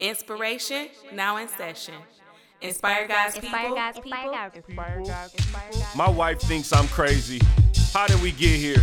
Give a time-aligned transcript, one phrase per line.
[0.00, 1.94] Inspiration now in session.
[2.62, 3.48] Inspire God's people.
[3.48, 5.64] Inspire God's people.
[5.94, 7.38] My wife thinks I'm crazy.
[7.92, 8.82] How did we get here?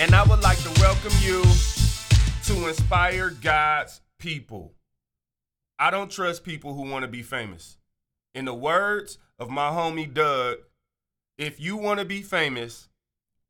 [0.00, 1.42] and I would like to welcome you
[2.44, 4.72] to Inspire God's People.
[5.78, 7.76] I don't trust people who want to be famous.
[8.34, 10.58] In the words of my homie Doug,
[11.38, 12.88] if you want to be famous,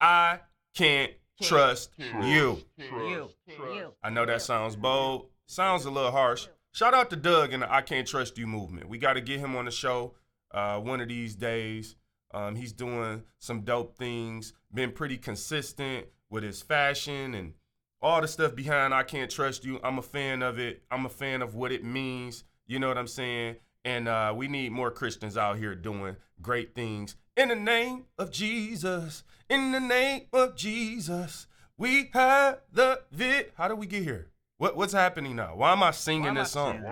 [0.01, 0.41] I
[0.75, 2.59] can't trust you.
[2.77, 3.29] You.
[3.49, 3.93] You.
[4.03, 6.49] I know that sounds bold, sounds a little harsh.
[6.73, 8.89] Shout out to Doug and the I Can't Trust You movement.
[8.89, 10.15] We got to get him on the show
[10.53, 11.97] uh, one of these days.
[12.33, 17.53] Um, he's doing some dope things, been pretty consistent with his fashion and
[18.01, 19.79] all the stuff behind I Can't Trust You.
[19.85, 20.83] I'm a fan of it.
[20.91, 22.43] I'm a fan of what it means.
[22.67, 23.57] You know what I'm saying?
[23.85, 27.17] And uh, we need more Christians out here doing great things.
[27.37, 33.53] In the name of Jesus, in the name of Jesus, we have the vid.
[33.57, 34.29] How did we get here?
[34.59, 35.57] What, what's happening now?
[35.57, 36.85] Why am I singing this song?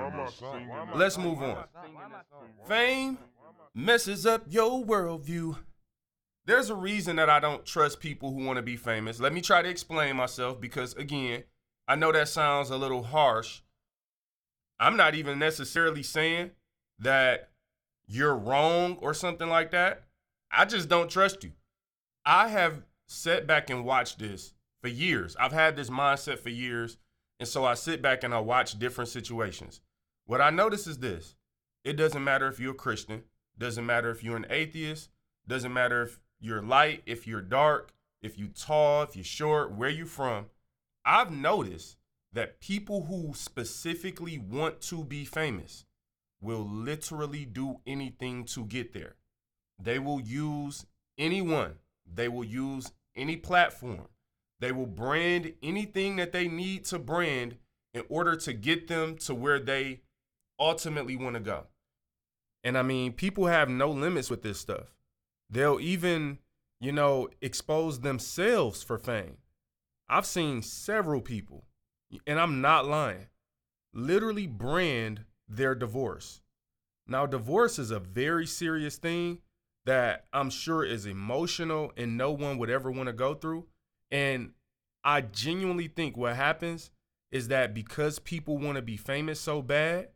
[0.94, 1.64] Let's move on.
[2.66, 3.18] Fame
[3.74, 5.56] messes up your worldview.
[6.46, 9.20] There's a reason that I don't trust people who want to be famous.
[9.20, 11.44] Let me try to explain myself because, again,
[11.86, 13.60] I know that sounds a little harsh.
[14.78, 16.52] I'm not even necessarily saying
[16.98, 17.50] that
[18.06, 20.05] you're wrong or something like that.
[20.50, 21.52] I just don't trust you.
[22.24, 25.36] I have sat back and watched this for years.
[25.38, 26.96] I've had this mindset for years.
[27.38, 29.80] And so I sit back and I watch different situations.
[30.27, 31.34] What I notice is this
[31.84, 33.22] it doesn't matter if you're a Christian,
[33.58, 35.11] doesn't matter if you're an atheist,
[35.46, 37.92] doesn't matter if you're light, if you're dark,
[38.23, 40.46] if you're tall, if you're short, where you from.
[41.05, 41.96] I've noticed
[42.33, 45.84] that people who specifically want to be famous
[46.40, 49.17] will literally do anything to get there.
[49.83, 50.86] They will use
[51.18, 51.74] anyone,
[52.06, 54.08] they will use any platform,
[54.61, 57.57] they will brand anything that they need to brand
[57.92, 60.01] in order to get them to where they
[60.58, 61.67] ultimately want to go.
[62.62, 64.95] And I mean, people have no limits with this stuff.
[65.50, 66.38] They'll even,
[66.80, 69.38] you know, expose themselves for fame.
[70.08, 71.64] I've seen several people,
[72.27, 73.27] and I'm not lying,
[73.92, 76.40] literally brand their divorce.
[77.06, 79.39] Now, divorce is a very serious thing
[79.84, 83.66] that I'm sure is emotional and no one would ever want to go through.
[84.10, 84.52] And
[85.02, 86.90] I genuinely think what happens
[87.33, 90.08] is that because people want to be famous so bad,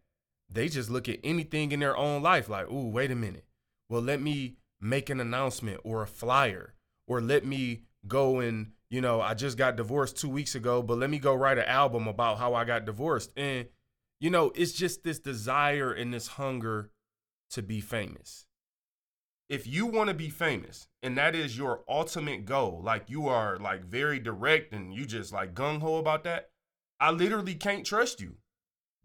[0.51, 3.47] they just look at anything in their own life like, ooh, wait a minute.
[3.89, 6.75] Well, let me make an announcement or a flyer,
[7.07, 10.99] or let me go and, you know, I just got divorced two weeks ago, but
[10.99, 13.33] let me go write an album about how I got divorced.
[13.37, 13.69] And,
[14.21, 16.91] you know, it's just this desire and this hunger
[17.51, 18.47] to be famous.
[19.49, 23.57] If you want to be famous and that is your ultimate goal, like you are
[23.57, 26.51] like very direct and you just like gung ho about that,
[27.01, 28.37] I literally can't trust you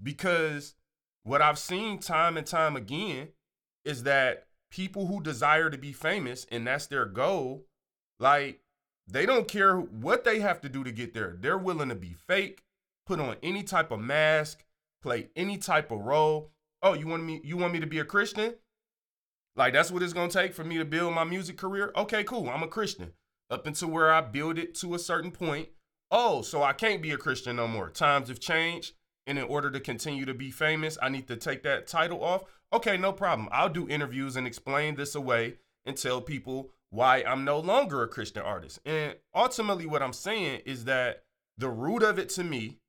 [0.01, 0.75] because
[1.23, 3.29] what I've seen time and time again
[3.85, 7.65] is that people who desire to be famous and that's their goal,
[8.19, 8.61] like
[9.07, 11.35] they don't care what they have to do to get there.
[11.39, 12.63] They're willing to be fake,
[13.05, 14.63] put on any type of mask,
[15.01, 16.51] play any type of role.
[16.81, 18.55] Oh, you want me you want me to be a Christian?
[19.55, 21.91] Like that's what it's going to take for me to build my music career?
[21.95, 22.49] Okay, cool.
[22.49, 23.13] I'm a Christian.
[23.49, 25.69] Up until where I build it to a certain point.
[26.11, 27.89] Oh, so I can't be a Christian no more.
[27.89, 28.93] Times have changed.
[29.25, 32.43] And in order to continue to be famous, I need to take that title off.
[32.71, 33.49] Okay, no problem.
[33.51, 38.07] I'll do interviews and explain this away and tell people why I'm no longer a
[38.07, 38.79] Christian artist.
[38.85, 41.23] And ultimately, what I'm saying is that
[41.57, 42.79] the root of it to me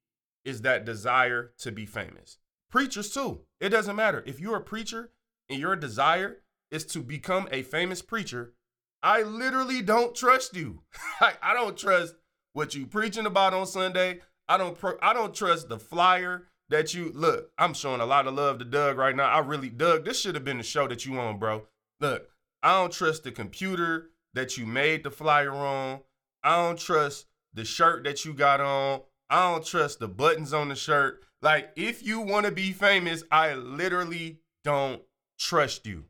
[0.44, 2.38] is that desire to be famous.
[2.70, 3.41] Preachers, too.
[3.60, 4.22] It doesn't matter.
[4.27, 5.10] If you're a preacher
[5.48, 6.38] and your desire
[6.71, 8.54] is to become a famous preacher,
[9.03, 10.82] I literally don't trust you.
[11.21, 12.15] I don't trust
[12.53, 14.21] what you preaching about on Sunday.
[14.48, 17.50] I don't pro- I don't trust the flyer that you look.
[17.58, 19.28] I'm showing a lot of love to Doug right now.
[19.28, 21.66] I really Doug, this should have been the show that you on, bro.
[22.00, 22.28] Look,
[22.62, 26.00] I don't trust the computer that you made the flyer on.
[26.42, 29.00] I don't trust the shirt that you got on.
[29.28, 31.24] I don't trust the buttons on the shirt.
[31.42, 35.02] Like if you want to be famous, I literally don't
[35.38, 36.04] trust you.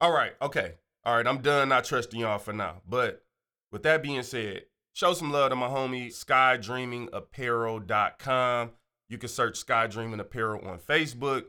[0.00, 0.74] All right, okay.
[1.04, 2.82] All right, I'm done not trusting y'all for now.
[2.88, 3.24] But
[3.70, 8.70] with that being said, show some love to my homie skydreamingapparel.com.
[9.10, 11.44] You can search Sky Dreaming Apparel on Facebook.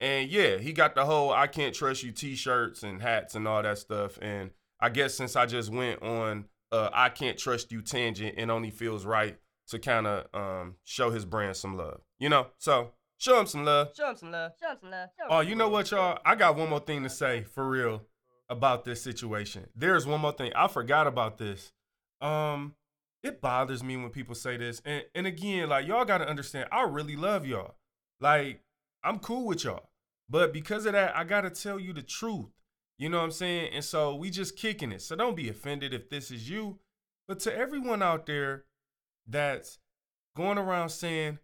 [0.00, 3.62] And yeah, he got the whole I can't trust you t-shirts and hats and all
[3.62, 4.18] that stuff.
[4.20, 4.50] And
[4.80, 8.70] I guess since I just went on uh I can't trust you tangent, it only
[8.70, 9.38] feels right
[9.68, 12.00] to kind of um show his brand some love.
[12.18, 12.48] You know?
[12.58, 13.92] So show him some love.
[13.96, 14.52] Show him some love.
[14.60, 15.08] Show him some love.
[15.16, 16.18] Him Oh, you know what, y'all?
[16.26, 18.02] I got one more thing to say for real
[18.48, 19.68] about this situation.
[19.76, 20.52] There's one more thing.
[20.54, 21.72] I forgot about this.
[22.20, 22.74] Um,
[23.24, 24.82] it bothers me when people say this.
[24.84, 27.74] And and again, like y'all gotta understand, I really love y'all.
[28.20, 28.60] Like,
[29.02, 29.88] I'm cool with y'all.
[30.28, 32.50] But because of that, I gotta tell you the truth.
[32.98, 33.70] You know what I'm saying?
[33.72, 35.02] And so we just kicking it.
[35.02, 36.78] So don't be offended if this is you.
[37.26, 38.64] But to everyone out there
[39.26, 39.78] that's
[40.36, 41.38] going around saying,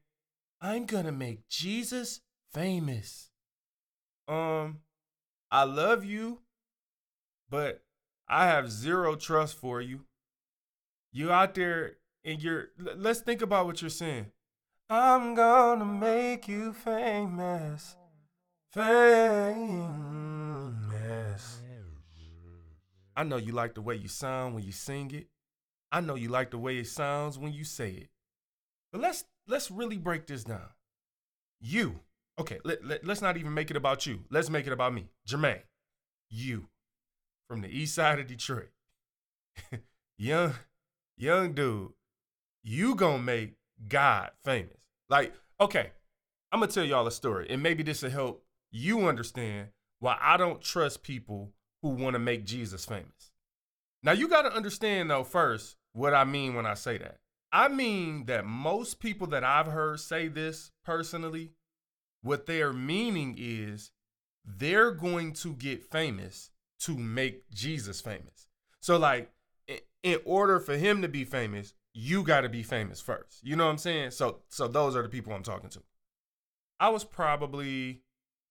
[0.60, 2.20] I'm gonna make Jesus
[2.52, 3.30] famous.
[4.28, 4.80] Um,
[5.50, 6.40] I love you,
[7.48, 7.82] but
[8.28, 10.04] I have zero trust for you.
[11.12, 14.26] You out there and you're let's think about what you're saying.
[14.88, 17.96] I'm gonna make you famous.
[18.72, 20.00] Famous.
[23.16, 25.26] I know you like the way you sound when you sing it.
[25.92, 28.08] I know you like the way it sounds when you say it.
[28.92, 30.70] But let's let's really break this down.
[31.60, 32.00] You,
[32.38, 34.20] okay, let, let, let's not even make it about you.
[34.30, 35.10] Let's make it about me.
[35.28, 35.62] Jermaine,
[36.30, 36.68] you
[37.48, 38.70] from the east side of Detroit.
[40.16, 40.54] young,
[41.20, 41.92] young dude,
[42.62, 43.54] you gonna make
[43.88, 44.78] God famous.
[45.08, 45.90] Like, okay,
[46.50, 49.68] I'm gonna tell y'all a story, and maybe this will help you understand
[49.98, 51.52] why I don't trust people
[51.82, 53.32] who want to make Jesus famous.
[54.02, 57.18] Now, you got to understand, though, first, what I mean when I say that.
[57.52, 61.52] I mean that most people that I've heard say this personally,
[62.22, 63.90] what they're meaning is
[64.44, 66.50] they're going to get famous
[66.80, 68.46] to make Jesus famous.
[68.80, 69.30] So, like,
[70.02, 73.40] in order for him to be famous, you got to be famous first.
[73.42, 74.12] You know what I'm saying?
[74.12, 75.82] So, so those are the people I'm talking to.
[76.78, 78.02] I was probably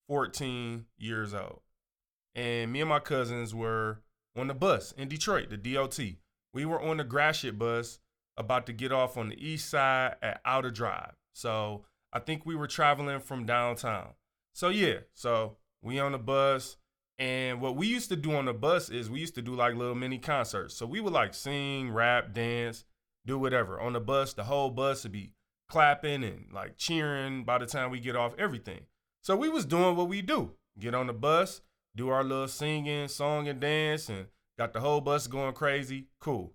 [0.08, 1.60] 14 years old,
[2.34, 4.02] and me and my cousins were
[4.36, 5.98] on the bus in Detroit, the DOT.
[6.52, 7.98] We were on the Gratiot bus
[8.36, 11.14] about to get off on the east side at Outer Drive.
[11.32, 14.14] So I think we were traveling from downtown.
[14.52, 16.76] So yeah, so we on the bus.
[17.20, 19.74] And what we used to do on the bus is we used to do like
[19.74, 20.74] little mini concerts.
[20.74, 22.86] So we would like sing, rap, dance,
[23.26, 23.78] do whatever.
[23.78, 25.34] On the bus, the whole bus would be
[25.68, 28.80] clapping and like cheering by the time we get off everything.
[29.22, 30.52] So we was doing what we do.
[30.78, 31.60] Get on the bus,
[31.94, 34.28] do our little singing, song and dance, and
[34.58, 36.06] got the whole bus going crazy.
[36.20, 36.54] Cool.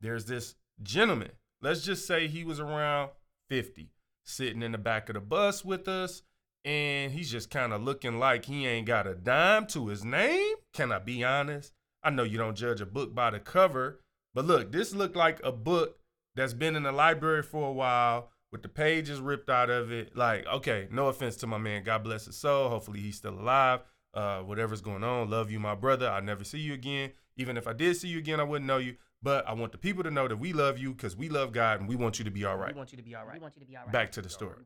[0.00, 1.32] There's this gentleman.
[1.60, 3.10] Let's just say he was around
[3.50, 3.90] 50,
[4.24, 6.22] sitting in the back of the bus with us,
[6.66, 10.56] and he's just kind of looking like he ain't got a dime to his name.
[10.72, 11.72] Can I be honest?
[12.02, 14.00] I know you don't judge a book by the cover,
[14.34, 16.00] but look, this looked like a book
[16.34, 20.16] that's been in the library for a while with the pages ripped out of it.
[20.16, 21.84] Like, okay, no offense to my man.
[21.84, 22.68] God bless his soul.
[22.68, 23.80] Hopefully he's still alive.
[24.12, 26.08] Uh, whatever's going on, love you, my brother.
[26.08, 27.12] I'll never see you again.
[27.36, 28.96] Even if I did see you again, I wouldn't know you.
[29.22, 31.80] But I want the people to know that we love you because we love God
[31.80, 32.74] and we want you to be all right.
[32.74, 33.34] We want you to be all right.
[33.34, 33.92] We want you to be all right.
[33.92, 34.56] Back to the story.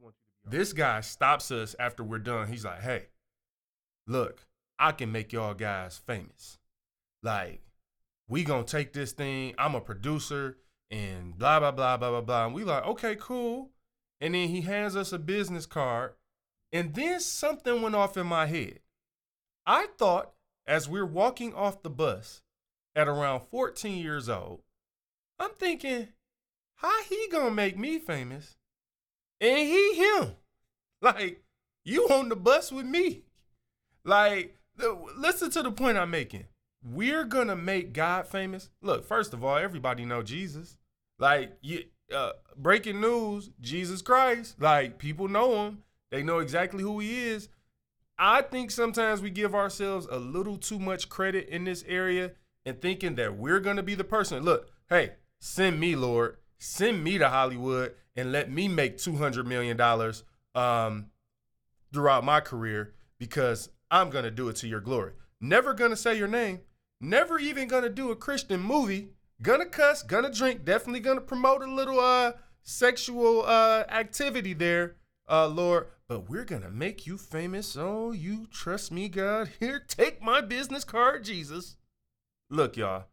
[0.45, 2.49] This guy stops us after we're done.
[2.49, 3.09] He's like, hey,
[4.07, 4.47] look,
[4.79, 6.59] I can make y'all guys famous.
[7.23, 7.61] Like,
[8.29, 9.55] we gonna take this thing.
[9.59, 10.57] I'm a producer
[10.91, 12.47] and blah blah blah blah blah blah.
[12.47, 13.71] And we like, okay, cool.
[14.21, 16.15] And then he hands us a business card.
[16.73, 18.81] And then something went off in my head.
[19.67, 20.33] I thought
[20.67, 22.43] as we're walking off the bus
[22.95, 24.63] at around 14 years old,
[25.39, 26.09] I'm thinking,
[26.77, 28.57] how he gonna make me famous?
[29.41, 30.33] And he him.
[31.03, 31.43] Like,
[31.83, 33.23] you on the bus with me.
[34.05, 36.45] Like, the, listen to the point I'm making.
[36.85, 38.69] We're gonna make God famous.
[38.83, 40.77] Look, first of all, everybody know Jesus.
[41.19, 44.61] Like, you, uh, breaking news: Jesus Christ.
[44.61, 45.85] Like, people know him.
[46.11, 47.49] They know exactly who he is.
[48.19, 52.33] I think sometimes we give ourselves a little too much credit in this area
[52.67, 54.43] and thinking that we're gonna be the person.
[54.43, 59.47] Look, hey, send me, Lord, send me to Hollywood and let me make two hundred
[59.47, 60.23] million dollars
[60.55, 61.07] um,
[61.93, 65.13] throughout my career because I'm gonna do it to your glory.
[65.41, 66.61] Never gonna say your name.
[67.01, 69.09] Never even gonna do a Christian movie.
[69.43, 70.03] Gonna cuss.
[70.03, 70.65] Gonna drink.
[70.65, 74.97] Definitely gonna promote a little uh sexual uh activity there,
[75.29, 75.87] uh Lord.
[76.09, 77.77] But we're gonna make you famous.
[77.77, 79.51] Oh, you trust me, God.
[79.61, 81.77] Here, take my business card, Jesus.
[82.51, 83.05] Look, y'all.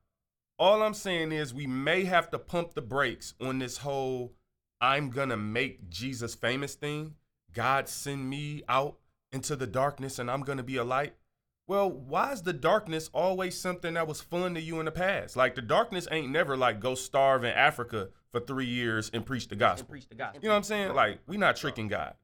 [0.60, 4.34] All I'm saying is we may have to pump the brakes on this whole
[4.82, 7.16] I'm gonna make Jesus famous thing.
[7.54, 8.98] God send me out
[9.32, 11.16] into the darkness and I'm gonna be a light.
[11.68, 15.36] well, why is the darkness always something that was fun to you in the past?
[15.36, 19.48] Like the darkness ain't never like go starve in Africa for three years and preach
[19.50, 19.90] the gospel.
[19.90, 20.42] preach the gospel.
[20.42, 20.94] You know what I'm saying?
[20.94, 22.16] Like we not tricking God.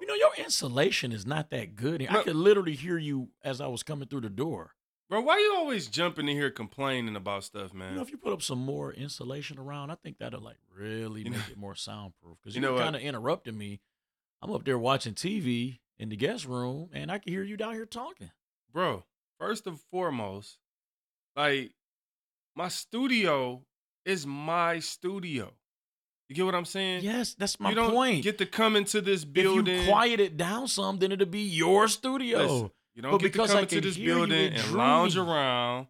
[0.00, 2.06] You know, your insulation is not that good.
[2.08, 4.74] I could literally hear you as I was coming through the door.
[5.08, 7.90] Bro, why you always jumping in here complaining about stuff, man?
[7.90, 11.22] You know, if you put up some more insulation around, I think that'll like really
[11.22, 12.36] You know- make it more soundproof.
[12.42, 13.80] Because you you, know kind of interrupting me.
[14.42, 17.72] I'm up there watching TV in the guest room, and I can hear you down
[17.72, 18.30] here talking.
[18.72, 19.04] Bro,
[19.40, 20.58] first and foremost,
[21.34, 21.72] like
[22.54, 23.64] my studio
[24.04, 25.54] is my studio.
[26.28, 27.02] You get what I'm saying?
[27.02, 28.22] Yes, that's my you don't point.
[28.22, 29.80] get to come into this if building.
[29.82, 32.38] you quiet it down some, then it'll be your studio.
[32.38, 35.86] Listen, you don't But get to come into this building and lounge around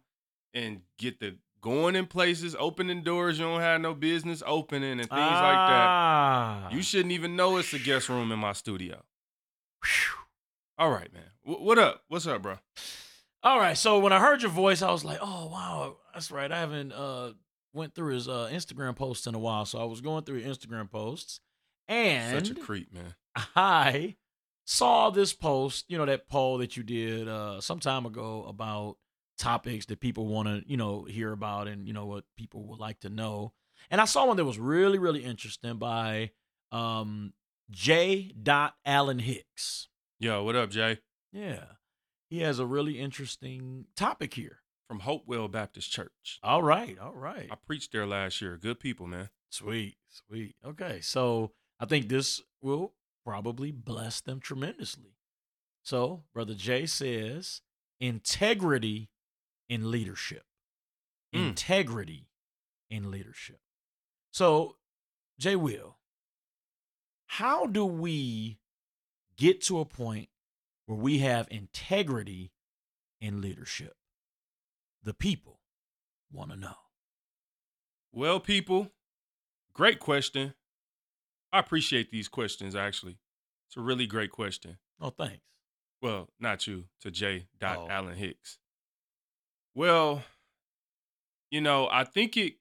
[0.53, 5.09] and get the going in places, opening doors you don't have no business opening and
[5.09, 5.87] things like that.
[5.87, 6.69] Ah.
[6.69, 9.01] You shouldn't even know it's a guest room in my studio.
[10.77, 11.31] All right, man.
[11.41, 12.03] Wh- what up?
[12.09, 12.59] What's up, bro?
[13.41, 13.75] All right.
[13.75, 16.93] So when I heard your voice, I was like, "Oh wow, that's right." I haven't
[16.93, 17.31] uh
[17.73, 20.91] went through his uh Instagram posts in a while, so I was going through Instagram
[20.91, 21.39] posts,
[21.87, 23.15] and Such a creep, man.
[23.55, 24.15] I
[24.69, 28.97] saw this post, you know, that poll that you did uh some time ago about
[29.39, 32.79] topics that people want to, you know, hear about and you know what people would
[32.79, 33.51] like to know.
[33.89, 36.31] And I saw one that was really, really interesting by
[36.71, 37.33] um
[37.71, 38.31] J.
[38.41, 39.87] Dot Allen Hicks.
[40.19, 40.99] Yo, what up, Jay?
[41.31, 41.63] Yeah.
[42.29, 44.59] He has a really interesting topic here.
[44.87, 46.39] From Hopewell Baptist Church.
[46.43, 47.47] All right, all right.
[47.51, 48.57] I preached there last year.
[48.57, 49.29] Good people, man.
[49.49, 50.55] Sweet, sweet.
[50.65, 52.93] Okay, so I think this will
[53.29, 55.15] probably bless them tremendously.
[55.83, 57.61] So, Brother Jay says
[57.99, 59.11] integrity
[59.69, 60.45] in leadership.
[61.31, 61.49] Mm.
[61.49, 62.25] Integrity
[62.89, 63.59] in leadership.
[64.31, 64.77] So,
[65.37, 65.99] Jay Will,
[67.27, 68.57] how do we
[69.37, 70.29] get to a point
[70.87, 72.51] where we have integrity
[73.21, 73.93] in leadership?
[75.03, 75.59] The people
[76.31, 76.77] want to know.
[78.11, 78.89] Well, people,
[79.75, 80.55] great question.
[81.51, 83.17] I appreciate these questions, actually.
[83.67, 84.77] It's a really great question.
[85.01, 85.41] Oh, thanks.
[86.01, 87.47] Well, not you, to J.
[87.59, 87.89] Dot Oh.
[87.89, 88.57] Allen Hicks.
[89.75, 90.23] Well,
[91.51, 92.55] you know, I think it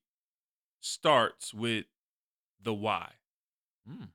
[0.80, 1.86] starts with
[2.60, 3.12] the why.
[3.88, 4.08] Mm.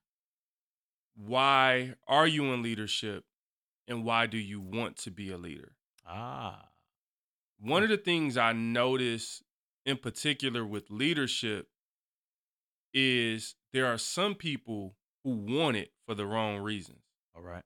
[1.15, 3.25] Why are you in leadership
[3.87, 5.73] and why do you want to be a leader?
[6.07, 6.69] Ah.
[7.59, 9.43] One of the things I notice
[9.85, 11.67] in particular with leadership
[12.93, 16.99] is there are some people who want it for the wrong reasons.
[17.35, 17.63] All right.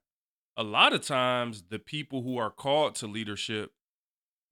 [0.56, 3.72] a lot of times the people who are called to leadership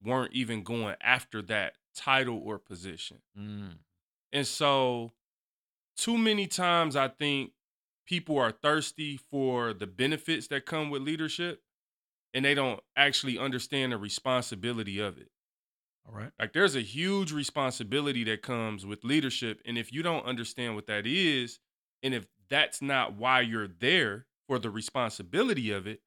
[0.03, 3.17] weren't even going after that title or position.
[3.37, 3.77] Mm.
[4.31, 5.11] And so
[5.97, 7.51] too many times I think
[8.05, 11.61] people are thirsty for the benefits that come with leadership
[12.33, 15.29] and they don't actually understand the responsibility of it.
[16.07, 16.31] All right.
[16.39, 19.61] Like there's a huge responsibility that comes with leadership.
[19.65, 21.59] And if you don't understand what that is,
[22.01, 26.01] and if that's not why you're there for the responsibility of it,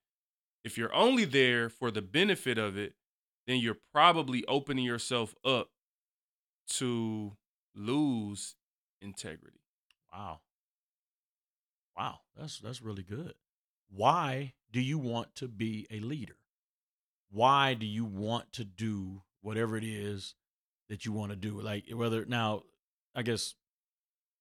[0.64, 2.95] if you're only there for the benefit of it,
[3.47, 5.69] then you're probably opening yourself up
[6.69, 7.37] to
[7.75, 8.57] lose
[9.00, 9.61] integrity.
[10.12, 10.40] Wow.
[11.97, 12.21] Wow.
[12.37, 13.35] That's that's really good.
[13.90, 16.37] Why do you want to be a leader?
[17.30, 20.35] Why do you want to do whatever it is
[20.88, 21.61] that you want to do?
[21.61, 22.62] Like whether now,
[23.14, 23.54] I guess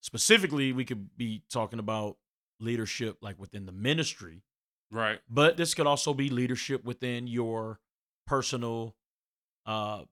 [0.01, 2.17] specifically we could be talking about
[2.59, 4.43] leadership like within the ministry,
[4.91, 5.19] Right.
[5.29, 7.79] but this could also be leadership within your
[8.27, 8.95] personal
[9.65, 10.03] uh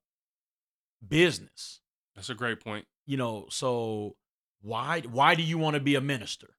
[1.07, 1.81] business.
[2.15, 2.85] That's a great point.
[3.05, 4.15] you know so
[4.61, 6.55] why why do you want to be a minister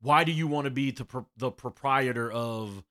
[0.00, 2.84] why do you want to be the, pro- the proprietor of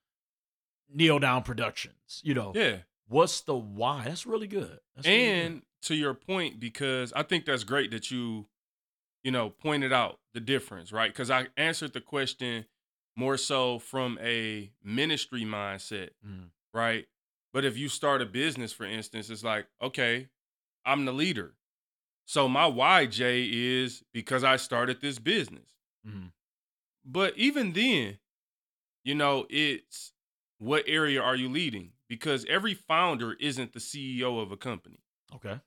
[0.93, 2.77] kneel down productions you know Yeah.
[3.07, 4.03] What's the why?
[4.05, 4.79] That's really good.
[4.95, 5.45] That's really good.
[5.45, 8.47] and to your point because i think that's great that you
[9.23, 11.11] you know pointed out the difference right?
[11.13, 12.65] Because i answered the question
[13.15, 16.49] more so from a ministry mindset Mm.
[16.73, 17.07] right?
[17.53, 20.27] But if you start a business for instance it's like okay
[20.85, 21.53] i'm the leader.
[22.25, 25.75] So my why jay is because i started this business.
[26.07, 26.31] Mhm.
[27.05, 28.17] but even then
[29.03, 30.11] you know it's
[30.57, 35.59] what area are you leading because every founder isn't the ceo of a company okay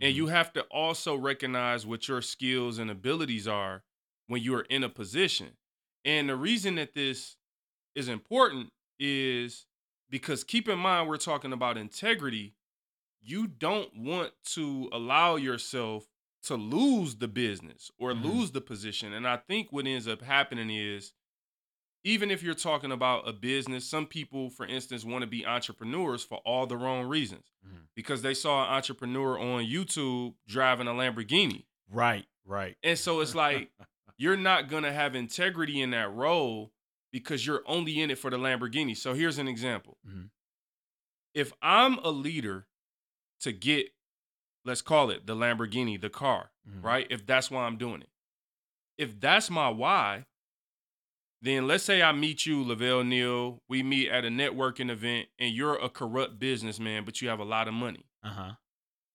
[0.00, 0.16] and Mhm.
[0.16, 3.84] you have to also recognize what your skills and abilities are
[4.26, 5.56] when you are in a position.
[6.04, 7.36] And the reason that this
[7.94, 9.66] is important is
[10.10, 12.56] because keep in mind, we're talking about integrity.
[13.20, 16.08] You don't want to allow yourself
[16.44, 18.22] to lose the business or Mhm.
[18.24, 19.12] lose the position.
[19.12, 21.12] And I think what ends up happening is
[22.04, 26.24] even if you're talking about a business, some people, for instance, want to be entrepreneurs
[26.24, 27.88] for all the wrong reasons Mhm.
[27.94, 31.66] because they saw an entrepreneur on YouTube driving a Lamborghini.
[31.88, 32.76] Right, right.
[32.82, 33.70] And so it's like
[34.16, 36.72] you're not going to have integrity in that role
[37.12, 38.96] because you're only in it for the Lamborghini.
[38.96, 39.98] So here's an example.
[40.06, 40.30] Mhm.
[41.34, 42.66] If I'm a leader
[43.40, 43.88] to get,
[44.64, 46.82] let's call it the Lamborghini, the car, Mhm.
[46.84, 47.06] right?
[47.10, 48.10] If that's why I'm doing it.
[48.98, 50.26] If that's my why,
[51.42, 53.62] then let's say I meet you, Lavelle Neal.
[53.68, 57.44] We meet at a networking event and you're a corrupt businessman, but you have a
[57.44, 58.04] lot of money.
[58.22, 58.52] Uh-huh.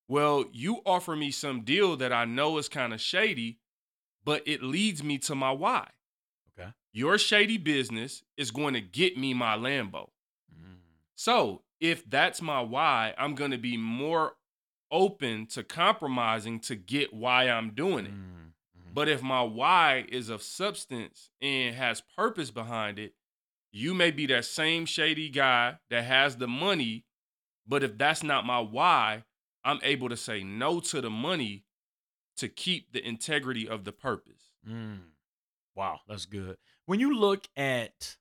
[0.08, 3.60] Well, you offer me some deal that I know is kind of shady,
[4.24, 5.90] but it leads me to my why.
[6.58, 6.72] Okay.
[6.94, 10.10] Your shady business is going to get me my Lambo.
[10.54, 10.78] Mm.
[11.16, 14.34] So if that's my why, I'm going to be more
[14.92, 18.14] open to compromising to get why I'm doing it.
[18.14, 18.45] Mm.
[18.96, 23.14] But if my why is of substance and has purpose behind it,
[23.74, 27.04] you may be that same shady guy that has the money.
[27.68, 29.26] But if that's not my why,
[29.66, 31.66] I'm able to say no to the money
[32.38, 34.54] to keep the integrity of the purpose.
[34.66, 35.00] Mm.
[35.76, 36.56] Wow, that's good.
[36.86, 38.16] When you look at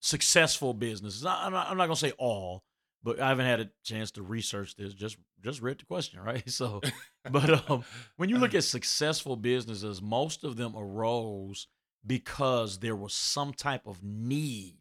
[0.00, 2.64] successful businesses, I'm not, I'm not gonna say all,
[3.06, 4.92] but I haven't had a chance to research this.
[4.92, 6.42] Just just read the question, right?
[6.50, 6.80] So,
[7.30, 7.84] but um,
[8.16, 11.68] when you look at successful businesses, most of them arose
[12.04, 14.78] because there was some type of need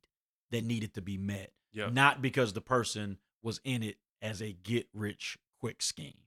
[0.49, 1.89] that needed to be met, Yeah.
[1.91, 6.17] not because the person was in it as a get rich quick scheme.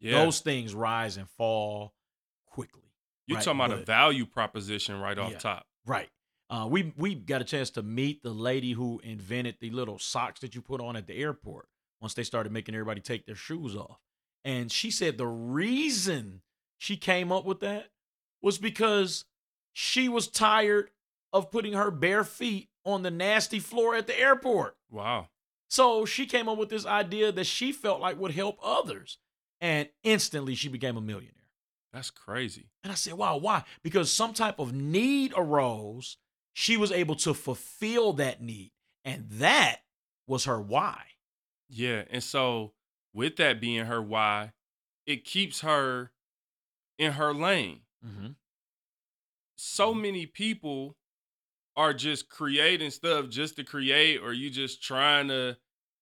[0.00, 0.12] Yeah.
[0.24, 1.92] Those things rise and fall
[2.46, 2.82] quickly.
[3.26, 5.38] You're right, talking about a value proposition right off Yeah.
[5.38, 5.66] top.
[5.84, 6.08] Right.
[6.50, 10.40] Uh, we we got a chance to meet the lady who invented the little socks
[10.40, 11.68] that you put on at the airport.
[12.00, 13.98] Once they started making everybody take their shoes off,
[14.44, 16.40] and she said the reason
[16.78, 17.88] she came up with that
[18.40, 19.24] was because
[19.72, 20.90] she was tired
[21.32, 24.76] of putting her bare feet on the nasty floor at the airport.
[24.90, 25.28] Wow.
[25.68, 29.18] So she came up with this idea that she felt like would help others,
[29.60, 31.34] and instantly she became a millionaire.
[31.92, 32.70] That's crazy.
[32.82, 33.64] And I said, wow, why?
[33.82, 36.16] Because some type of need arose.
[36.60, 38.72] She was able to fulfill that need.
[39.04, 39.76] And that
[40.26, 41.02] was her why.
[41.68, 42.02] Yeah.
[42.10, 42.72] And so,
[43.14, 44.54] with that being her why,
[45.06, 46.10] it keeps her
[46.98, 47.82] in her lane.
[48.04, 48.32] Mm-hmm.
[49.56, 50.96] so many people
[51.76, 55.56] are just creating stuff just to create or you just trying to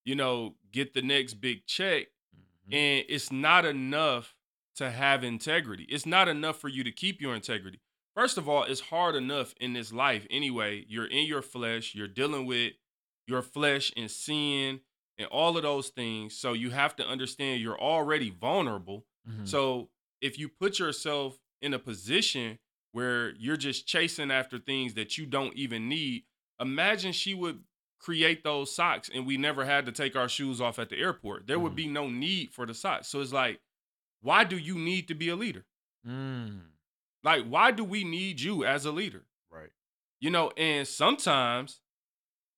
[0.04, 2.74] you know get the next big check Mm-hmm.
[2.74, 4.34] and it's not enough
[4.74, 7.80] to have integrity it's not enough for you to keep your integrity
[8.16, 12.08] first of all it's hard enough in this life anyway you're in your flesh you're
[12.08, 12.72] dealing with
[13.28, 14.80] your flesh and sin
[15.18, 19.46] and all of those things so you have to understand you're already vulnerable Mhm.
[19.46, 22.58] so if you put yourself in a position
[22.92, 26.24] where you're just chasing after things that you don't even need,
[26.60, 27.62] imagine she would
[27.98, 31.46] create those socks and we never had to take our shoes off at the airport.
[31.46, 31.76] There would Mhm.
[31.76, 33.08] be no need for the socks.
[33.08, 33.60] So it's like,
[34.20, 35.66] why do you need to be a leader?
[36.06, 36.70] Mm.
[37.26, 39.24] Like, why do we need you as a leader?
[39.50, 39.70] Right.
[40.20, 41.80] You know, and sometimes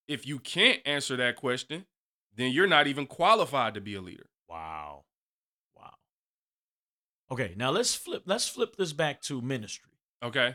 [0.07, 1.87] if you can't answer that question,
[2.37, 4.27] then you're not even qualified to be a leader.
[4.47, 5.05] Wow.
[5.75, 5.95] Wow.
[7.33, 9.93] Okay, now let's flip let's flip this back to ministry.
[10.23, 10.55] Okay.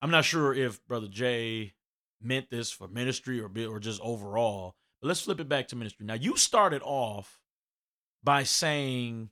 [0.00, 1.74] I'm not sure if Brother Jay
[2.22, 6.06] meant this for ministry or or just overall, but let's flip it back to ministry.
[6.06, 7.40] Now, you started off
[8.22, 9.30] by saying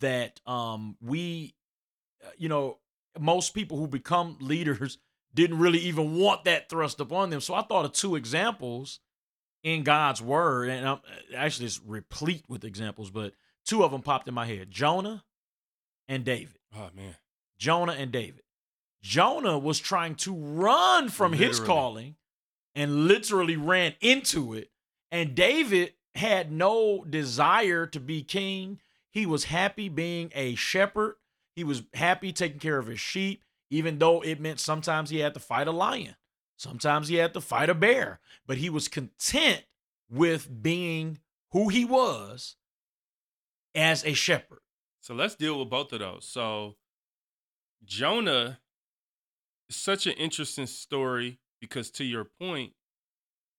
[0.00, 1.54] that um, we,
[2.24, 2.78] uh, you know,
[3.20, 4.98] most people who become leaders
[5.34, 7.40] didn't really even want that thrust upon them.
[7.40, 9.00] So I thought of two examples
[9.62, 11.00] in God's word, and I'm
[11.36, 15.24] actually it's replete with examples, but two of them popped in my head: Jonah
[16.08, 16.58] and David.
[16.74, 17.16] Oh man.
[17.58, 18.42] Jonah and David.
[19.02, 22.16] Jonah was trying to run from his calling
[22.74, 24.70] and literally ran into it.
[25.10, 28.80] And David had no desire to be king.
[29.10, 31.16] He was happy being a shepherd.
[31.58, 35.34] He was happy taking care of his sheep, even though it meant sometimes he had
[35.34, 36.14] to fight a lion,
[36.56, 38.20] sometimes he had to fight a bear.
[38.46, 39.64] But he was content
[40.08, 41.18] with being
[41.50, 42.54] who he was
[43.74, 44.60] as a shepherd.
[45.00, 46.28] So let's deal with both of those.
[46.28, 46.76] So
[47.84, 48.60] Jonah
[49.68, 52.74] is such an interesting story because to your point,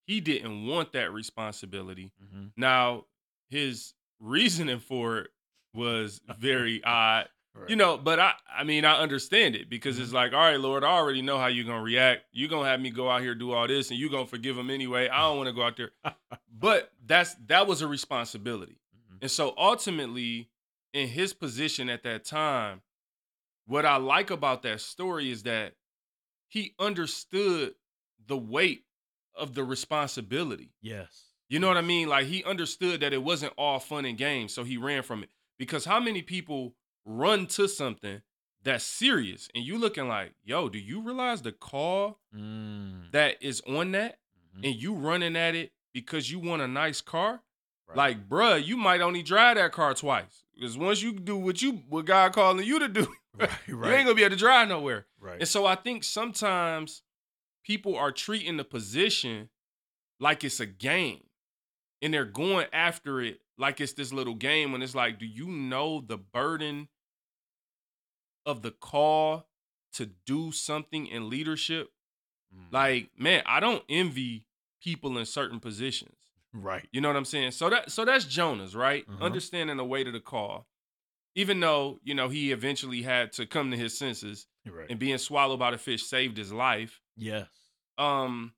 [0.07, 2.13] he didn't want that responsibility.
[2.23, 2.45] Mm-hmm.
[2.55, 3.07] Now,
[3.49, 5.31] his reasoning for it
[5.73, 7.27] was very odd.
[7.67, 10.83] You know, but I I mean I understand it because it's like, all right, Lord,
[10.83, 12.23] I already know how you're gonna react.
[12.31, 14.69] You're gonna have me go out here do all this and you're gonna forgive him
[14.69, 15.09] anyway.
[15.09, 15.91] I don't want to go out there.
[16.57, 18.77] but that's that was a responsibility.
[18.95, 19.17] Mhm.
[19.23, 20.49] And so ultimately,
[20.93, 22.81] in his position at that time,
[23.65, 25.73] what I like about that story is that
[26.47, 27.75] he understood
[28.25, 28.85] the weight
[29.35, 30.71] of the responsibility.
[30.81, 31.25] Yes.
[31.49, 32.07] You know what I mean?
[32.07, 35.29] Like he understood that it wasn't all fun and games, so he ran from it.
[35.57, 36.73] Because how many people
[37.05, 38.21] run to something
[38.63, 43.11] that's serious and you looking like, yo, do you realize the call Mm.
[43.11, 44.19] that is on that
[44.55, 44.65] Mhm.
[44.69, 47.41] and you running at it because you want a nice car?
[47.87, 47.97] Right.
[47.97, 50.43] Like, bruh, you might only drive that car twice.
[50.53, 54.05] Because once you do what you what God calling you to do, right, you ain't
[54.05, 55.07] gonna be able to drive nowhere.
[55.19, 55.39] right.
[55.39, 57.01] And so I think sometimes
[57.63, 59.49] people are treating the position
[60.19, 61.23] like it's a game.
[62.01, 65.47] And they're going after it like it's this little game when it's like, do you
[65.47, 66.87] know the burden
[68.45, 69.47] of the call
[69.93, 71.89] to do something in leadership?
[72.55, 72.71] Mm.
[72.73, 74.45] Like, man, I don't envy
[74.81, 76.15] people in certain positions.
[76.53, 76.87] right.
[76.91, 77.51] You know what I'm saying?
[77.51, 79.05] So that so that's Jonah's, right?
[79.07, 79.23] Uh-huh.
[79.23, 80.65] Understanding the weight of the call.
[81.35, 84.87] Even though, you know, he eventually had to come to his senses Right.
[84.89, 87.01] and being swallowed by the fish saved his life.
[87.17, 87.47] yes.
[87.97, 88.53] Um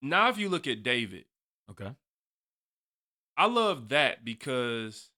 [0.00, 1.24] now if you look at David,
[1.70, 1.90] Okay.
[3.38, 5.10] I love that because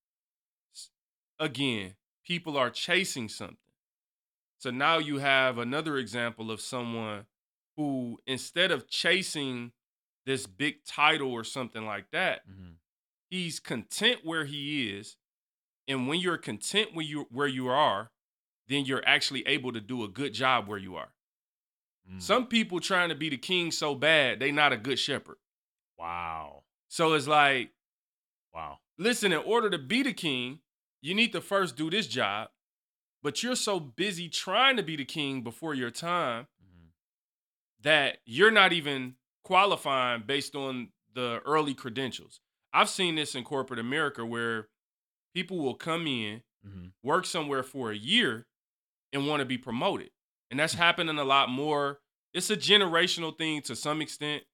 [1.38, 3.56] again, people are chasing something.
[4.58, 7.24] So now you have another example of someone
[7.76, 9.72] who instead of chasing
[10.26, 12.72] this big title or something like that, hmm
[13.30, 15.16] he's content where he is.
[15.88, 18.10] And when you're content where you where you are,
[18.68, 21.12] then you're actually able to do a good job where you are.
[22.10, 22.20] Mm.
[22.20, 25.36] Some people trying to be the king so bad, they not a good shepherd.
[25.98, 26.64] Wow.
[26.88, 27.70] So it's like,
[28.52, 28.78] Wow.
[28.98, 30.60] listen, in order to be the king,
[31.00, 32.50] you need to first do this job.
[33.22, 36.90] But you're so busy trying to be the king before your time Mhm.
[37.80, 42.40] that you're not even qualifying based on the early credentials.
[42.72, 44.68] I've seen this in corporate America where
[45.34, 46.92] people will come in, Mhm.
[47.02, 48.46] work somewhere for a year,
[49.12, 50.12] and want to be promoted.
[50.50, 52.00] And that's happening a lot more.
[52.32, 54.44] It's a generational thing to some extent.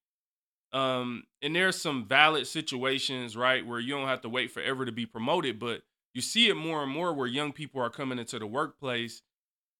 [0.77, 4.93] Um, and there's some valid situations, right, where you don't have to wait forever to
[4.93, 8.39] be promoted, but you see it more and more where young people are coming into
[8.39, 9.23] the workplace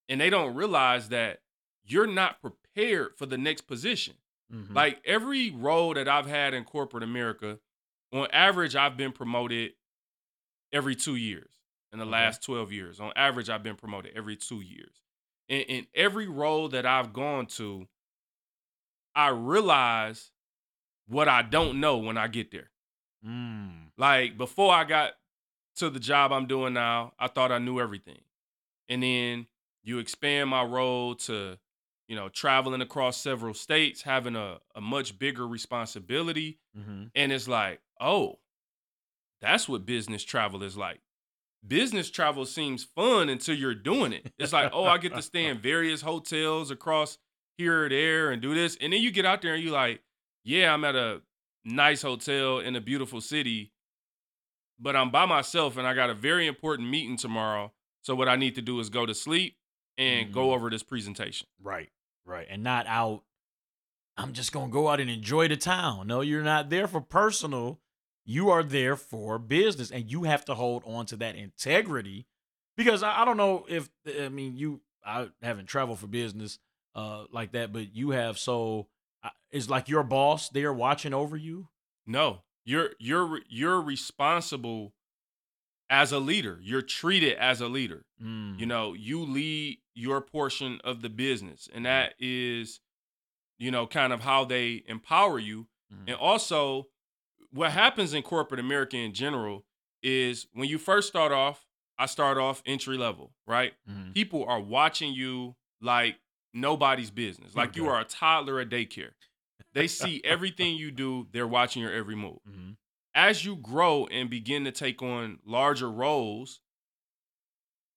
[0.09, 1.41] and they don't realize that
[1.83, 4.15] you're not prepared for the next position.
[4.51, 4.73] Mhm.
[4.73, 7.59] Like every role that I've had in corporate America,
[8.11, 9.73] on average, I've been promoted
[10.71, 11.51] every two years
[11.91, 12.99] in the last 12 years.
[12.99, 15.03] On average, I've been promoted every two years.
[15.47, 17.87] And in every role that I've gone to,
[19.13, 20.31] I realize
[21.07, 22.69] what I don't know when I get there.
[23.25, 23.91] Mm.
[23.97, 25.13] Like before I got
[25.77, 28.21] to the job I'm doing now, I thought I knew everything.
[28.89, 29.47] And then
[29.83, 31.57] you expand my role to,
[32.07, 36.59] you know, traveling across several states, having a, a much bigger responsibility.
[36.77, 37.11] Mhm.
[37.15, 38.39] And it's like, oh,
[39.41, 41.01] that's what business travel is like.
[41.65, 44.31] Business travel seems fun until you're doing it.
[44.39, 47.17] It's like, oh, I get to stay in various hotels across
[47.57, 48.77] here or there and do this.
[48.79, 50.01] And then you get out there and you're like,
[50.47, 51.21] yeah, I'm at a
[51.65, 53.71] nice hotel in a beautiful city,
[54.79, 57.73] but I'm by myself and I got a very important meeting tomorrow.
[58.01, 59.57] So what I need to do is go to sleep
[59.97, 60.55] and go Mm.
[60.55, 61.47] over this presentation.
[61.61, 61.89] Right.
[62.25, 62.47] Right.
[62.49, 63.23] And not out.
[64.15, 66.07] I'm just gonna go out and enjoy the town.
[66.07, 67.79] No, you're not there for personal.
[68.25, 72.25] You are there for business, and you have to hold on to that integrity.
[72.75, 74.81] Because I, I don't know if I mean you.
[75.05, 76.59] I haven't traveled for business
[76.95, 78.37] uh like that, but you have.
[78.37, 78.87] So
[79.51, 81.69] it's like your boss there watching over you.
[82.05, 84.93] No, you're you're you're responsible
[85.89, 86.59] as a leader.
[86.61, 88.05] You're treated as a leader.
[88.21, 88.59] Mm.
[88.59, 92.81] You know, you lead your portion of the business, and that is,
[93.57, 95.67] you know, kind of how they empower you.
[95.93, 96.07] Mhm.
[96.07, 96.87] And also,
[97.51, 99.65] what happens in corporate America in general
[100.03, 101.65] is when you first start off,
[101.97, 103.73] I start off entry level, right?
[103.89, 104.13] Mhm.
[104.13, 106.19] People are watching you like
[106.53, 109.11] nobody's business, like you are a toddler at daycare.
[109.73, 112.39] They see everything you do, they're watching your every move.
[112.49, 112.77] Mhm.
[113.13, 116.59] As you grow and begin to take on larger roles,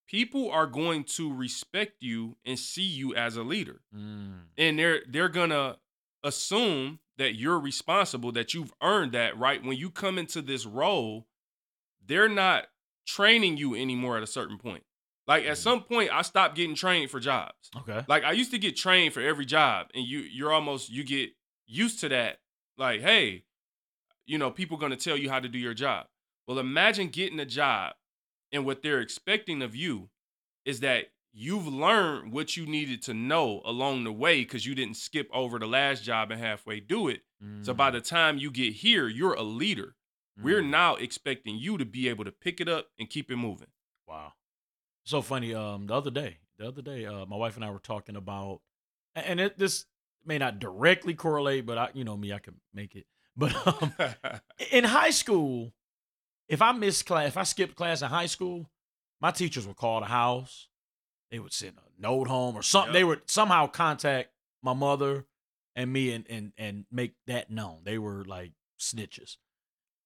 [0.06, 4.46] people are going to respect you and see you as a leader Mm.
[4.58, 5.78] and they're they're gonna
[6.24, 11.28] assume that you're responsible that you've earned that right when you come into this role
[12.04, 12.66] they're not
[13.06, 14.84] training you anymore at a certain point
[15.30, 18.04] like at some point i stopped getting trained for jobs Okay.
[18.08, 21.30] like i used to get trained for every job and you you're almost you get
[21.66, 22.40] used to that
[22.76, 23.44] like hey
[24.26, 26.06] you know people gonna tell you how to do your job
[26.46, 27.94] well imagine getting a job
[28.52, 30.10] and what they're expecting of you
[30.64, 34.96] is that you've learned what you needed to know along the way because you didn't
[34.96, 37.22] skip over the last job and halfway do it.
[37.62, 37.92] So by Mm.
[37.92, 39.94] the time you get here, you're a leader.
[40.36, 40.70] We're Mm.
[40.70, 43.70] now expecting you to be able to pick it up and keep it moving.
[44.08, 44.32] Wow.
[45.10, 45.52] So funny.
[45.54, 48.60] Um, the other day, the other day, uh, my wife and I were talking about,
[49.16, 49.86] and it, this
[50.24, 53.06] may not directly correlate, but I, you know me, I can make it.
[53.36, 53.92] But um,
[54.70, 55.72] in high school,
[56.48, 58.70] if I missed class, if I skipped class in high school,
[59.20, 60.68] my teachers would call the house.
[61.32, 62.92] They would send a note home or something.
[62.92, 63.00] Yep.
[63.00, 64.28] They would somehow contact
[64.62, 65.26] my mother
[65.74, 67.78] and me and and and make that known.
[67.84, 69.38] They were like snitches.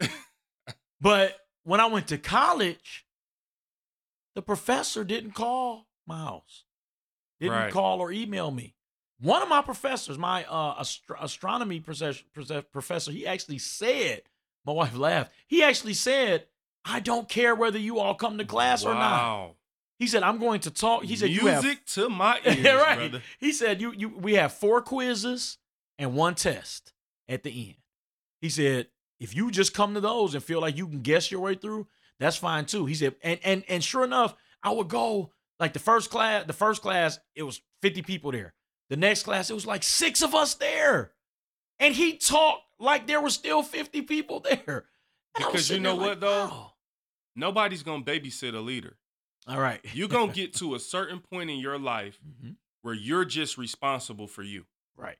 [1.00, 3.03] but when I went to college,
[4.34, 6.64] the professor didn't call my house.
[7.40, 7.72] Didn't Right.
[7.72, 8.74] call or email me.
[9.20, 14.22] One of my professors, my uh, astro- astronomy professor, he actually said,
[14.64, 15.32] my wife laughed.
[15.46, 16.46] He actually said,
[16.84, 19.54] I don't care whether you all come to class or not.
[19.98, 21.04] He said, I'm going to talk.
[21.04, 22.96] He said, you have Music to my ears, yeah, right.
[23.10, 23.22] brother.
[23.38, 25.58] He said, "You, you, we have four quizzes
[25.98, 26.92] and one test
[27.28, 27.76] at the end."
[28.42, 28.88] He said,
[29.20, 31.86] "If you just come to those and feel like you can guess your way through,
[32.20, 35.78] that's fine too." He said, and and and sure enough, I would go like the
[35.78, 36.44] first class.
[36.46, 38.54] The first class, it was fifty people there.
[38.90, 41.12] The next class, it was like six of us there,
[41.78, 44.86] and he talked like there were still fifty people there.
[45.36, 46.66] And Because you know what, like, though?
[47.36, 48.96] Nobody's gonna babysit a leader.
[49.46, 52.56] All right, You're gonna get to a certain point in your life Mhm.
[52.82, 54.66] where you're just responsible for you.
[54.96, 55.18] right.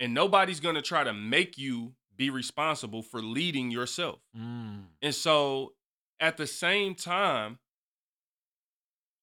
[0.00, 4.18] And nobody's gonna try to make you be responsible for leading yourself.
[4.36, 4.86] Mm.
[5.00, 5.74] And so
[6.22, 7.58] at the same time,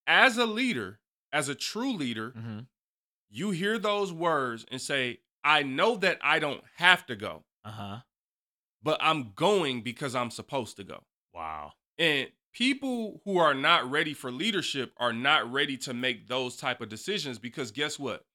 [0.06, 1.00] as a leader,
[1.32, 2.68] as a true leader, Mhm.
[3.30, 7.72] you hear those words and say, I know that I don't have to go, Uh
[7.72, 8.02] huh.
[8.84, 11.06] but I'm going because I'm supposed to go.
[11.34, 11.74] Wow.
[11.98, 16.82] And people who are not ready for leadership are not ready to make those type
[16.82, 18.26] of decisions because guess what?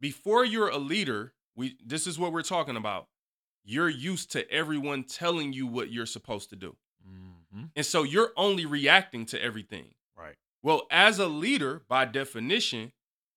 [0.00, 3.08] Before you're a leader, we this is what we're talking about.
[3.64, 6.76] You're used to everyone telling you what you're supposed to do.
[7.52, 9.94] Hmm And so you're only reacting to everything.
[10.16, 10.36] Right.
[10.62, 12.92] Well, as a leader, by definition,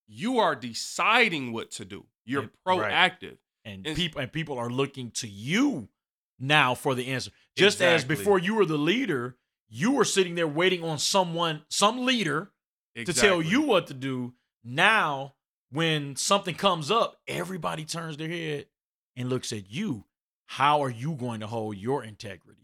[0.07, 2.05] you are deciding what to do.
[2.25, 2.91] You're And- right.
[3.21, 3.37] proactive.
[3.63, 5.87] and people and people are looking to you
[6.39, 7.31] now for the answer.
[7.55, 9.37] Just as before you were the leader,
[9.69, 12.51] you were sitting there waiting on someone, some leader,
[12.95, 14.33] to tell you what to do.
[14.63, 15.35] Now,
[15.69, 18.65] when something comes up, everybody turns their head
[19.15, 20.05] and looks at you.
[20.47, 22.60] How are you going to hold your integrity?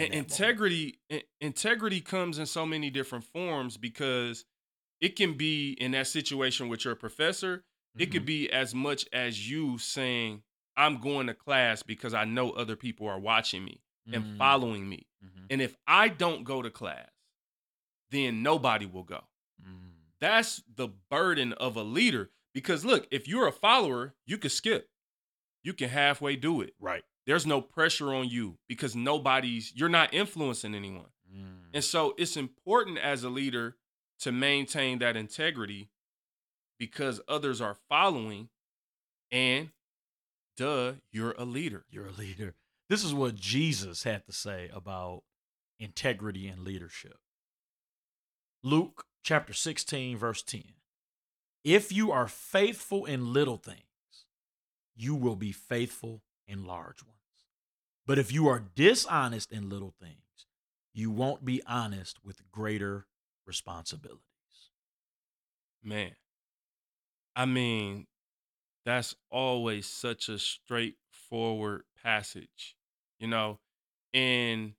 [0.00, 0.32] In And that moment?
[0.32, 4.44] integrity in- integrity comes in so many different forms because
[5.00, 7.64] it can be in that situation with your professor
[7.98, 8.26] it could Mhm.
[8.26, 10.42] be as much as you saying
[10.76, 13.82] i'm going to class because i know other people are watching me
[14.12, 17.10] and Mm, following me mhm, and if i don't go to class
[18.10, 19.24] then nobody will go
[19.64, 19.90] mm.
[20.20, 24.88] that's the burden of a leader because look if you're a follower you can skip
[25.62, 27.04] you can halfway do it Right.
[27.26, 31.66] There's no pressure on you because nobody's you're not influencing anyone Mm.
[31.74, 33.76] and so it's important as a leader
[34.18, 35.90] to maintain that integrity
[36.76, 38.48] because others are following
[39.30, 39.70] and
[40.56, 41.84] duh, you're a leader.
[41.88, 42.56] You're a leader.
[42.88, 45.22] This is what Jesus had to say about
[45.78, 47.18] integrity and leadership.
[48.64, 50.64] Luke chapter 16, verse 10.
[51.62, 53.84] If you are faithful in little things,
[54.96, 57.16] you will be faithful in large ones.
[58.06, 60.16] But if you are dishonest in little things,
[60.92, 63.06] you won't be honest with greater
[63.46, 64.20] responsibilities.
[65.82, 66.12] Man.
[67.36, 68.06] I mean,
[68.84, 72.76] that's always such a straightforward passage,
[73.18, 73.60] you know,
[74.12, 74.74] and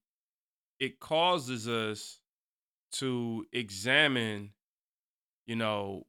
[0.80, 2.20] it causes us
[2.94, 4.52] to examine,
[5.46, 6.06] you know,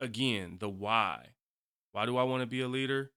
[0.00, 1.30] again, the why.
[1.92, 3.10] Why do I want to be a leader?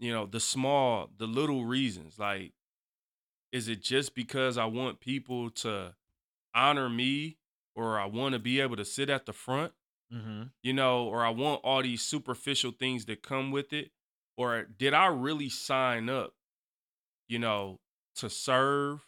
[0.00, 2.18] You know, the small, the little reasons.
[2.18, 2.52] Like,
[3.52, 5.94] is it just because I want people to
[6.54, 7.36] honor me
[7.76, 9.72] or I want to be able to sit at the front?
[10.12, 10.42] Mm-hmm.
[10.64, 13.92] you know, or I want all these superficial things that come with it?
[14.36, 16.34] Or did I really sign up,
[17.28, 17.78] you know,
[18.16, 19.06] to serve,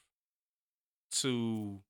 [1.23, 1.81] to,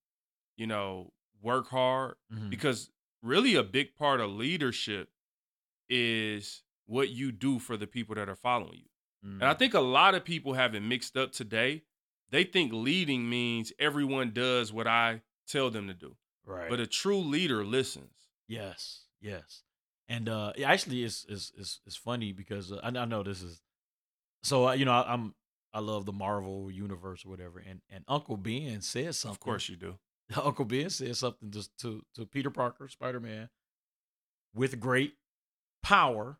[0.57, 1.13] you know,
[1.43, 2.15] work hard?
[2.33, 2.49] Mm-hmm.
[2.49, 2.91] Because
[3.23, 5.11] really a big part of leadership
[5.91, 8.92] is what you do for the people that are following you.
[9.23, 11.83] And I think a lot of people have it mixed up today.
[12.31, 16.17] They think leading means everyone does what I tell them to do.
[16.47, 16.69] right.
[16.69, 18.11] But a true leader listens.
[18.49, 19.63] Yes, yes,
[20.09, 23.63] and uh, actually, it's it's it's, it's funny because uh, I, I know this is
[24.43, 25.35] so uh, you know I, I'm
[25.73, 29.37] I love the Marvel universe or whatever, and and Uncle Ben said something.
[29.37, 29.99] Of course you do.
[30.43, 33.49] Uncle Ben said something to to, to Peter Parker, Spider Man.
[34.55, 35.15] With great
[35.83, 36.39] power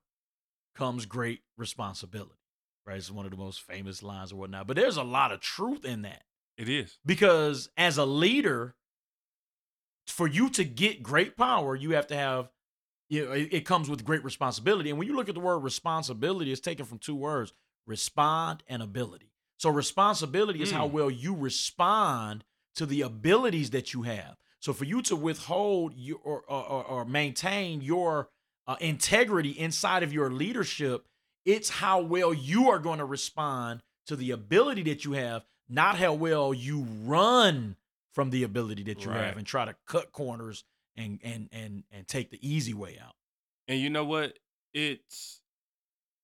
[0.75, 2.42] comes great responsibility.
[2.87, 4.67] Right, it's one of the most famous lines or whatnot.
[4.67, 6.25] But there's a lot of truth in that
[6.57, 6.99] It is.
[7.07, 8.75] because as a leader
[10.09, 12.51] for you to get great power you have to have
[13.09, 14.89] you know, it, it comes with great responsibility.
[14.89, 17.53] And when you look at the word responsibility, it's taken from two words:
[17.87, 19.33] respond and ability.
[19.59, 20.93] So responsibility is how Mm.
[20.93, 22.45] well you respond
[22.77, 24.37] to the abilities that you have.
[24.61, 28.31] So for you to withhold your or or, or- or maintain your
[28.67, 31.07] uh, integrity inside of your leadership,
[31.45, 35.97] it's how well you are going to respond to the ability that you have, not
[35.97, 37.77] how well you run
[38.13, 39.25] from the ability that you Right.
[39.25, 40.65] have and try to cut corners
[40.97, 43.15] and and and and take the easy way out.
[43.69, 44.39] And you know what?
[44.75, 45.41] It's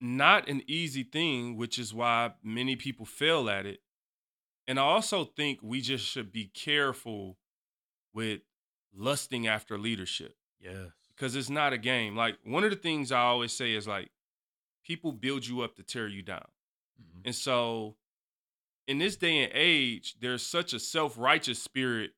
[0.00, 3.80] not an easy thing, which is why many people fail at it.
[4.66, 7.38] And I also think we just should be careful
[8.12, 8.42] with
[8.94, 10.90] lusting after leadership Yes.
[11.08, 12.14] because it's not a game.
[12.16, 14.10] Like one of the things I always say is like
[14.88, 16.48] people build you up to tear you down.
[17.00, 17.26] Mhm.
[17.26, 17.96] And so
[18.86, 22.14] in this day and age, there's such a self-righteous spirit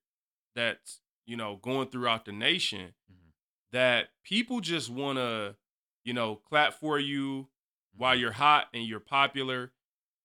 [0.54, 3.32] that's, you know, going throughout the nation Mhm.
[3.72, 5.56] that people just want to,
[6.04, 7.50] you know, clap for you
[7.92, 8.20] while Mhm.
[8.20, 9.72] you're hot and you're popular.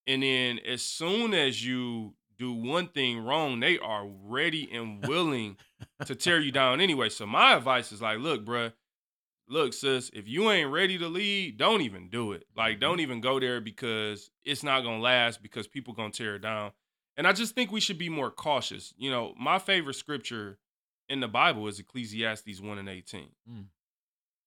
[0.06, 5.58] And then as soon as you do one thing wrong, they are ready and willing
[6.06, 7.10] to tear you down anyway.
[7.10, 8.74] So my advice is like, look, bruh,
[9.48, 12.46] look, sis, if you ain't ready to lead, don't even do it.
[12.56, 16.42] Like, don't even go there because it's not gonna last because people gonna tear it
[16.42, 16.72] down.
[17.18, 18.94] And I just think we should be more cautious.
[18.98, 20.58] You know, my favorite scripture
[21.08, 23.30] in the Bible is Ecclesiastes 1 and 18.
[23.50, 23.66] Mm.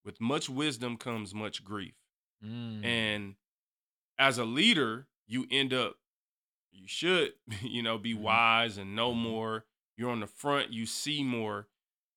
[0.05, 1.95] With much wisdom comes much grief.
[2.43, 2.83] Mm.
[2.85, 3.35] And
[4.17, 5.95] as a leader, you end up,
[6.71, 8.19] you should, you know, be Mhm.
[8.21, 9.17] wise and know Mhm.
[9.17, 9.65] more.
[9.97, 11.67] You're on the front, you see more.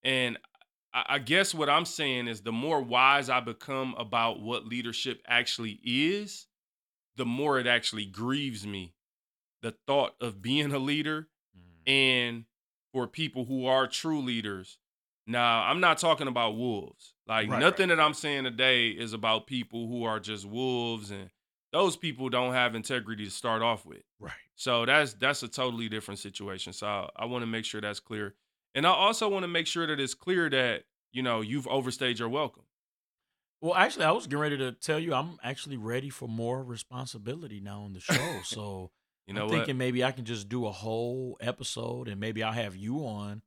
[0.05, 0.39] And
[0.95, 5.81] I, guess what I'm saying is the more wise I become about what leadership actually
[5.85, 6.47] is,
[7.17, 8.95] the more it actually grieves me.
[9.63, 11.91] The thought of being a leader Mm.
[11.93, 12.45] and
[12.95, 14.79] for people who are true leaders.
[15.27, 17.15] Now, I'm not talking about wolves.
[17.27, 18.07] Like Right, nothing right, that right.
[18.07, 21.29] I'm saying today is about people who are just wolves and
[21.73, 24.03] those people don't have integrity to start off with.
[24.19, 24.33] right.
[24.57, 26.73] So that's that's a totally different situation.
[26.73, 28.35] So I, I want to make sure that's clear.
[28.75, 32.19] And I also want to make sure that it's clear that, you know, you've overstayed
[32.19, 32.63] your welcome.
[33.61, 37.61] Well, actually, I was getting ready to tell you I'm actually ready for more responsibility
[37.61, 38.41] now on the show.
[38.45, 38.91] So
[39.27, 39.55] You know I'm what?
[39.55, 43.43] thinking maybe I can just do a whole episode, and maybe I'll have you on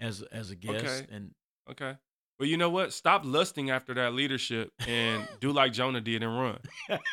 [0.00, 0.84] as as a guest.
[0.84, 1.06] Okay.
[1.14, 1.30] And
[1.70, 1.94] Okay.
[2.40, 2.92] Well, you know what?
[2.92, 6.58] Stop lusting after that leadership and do like Jonah did and run.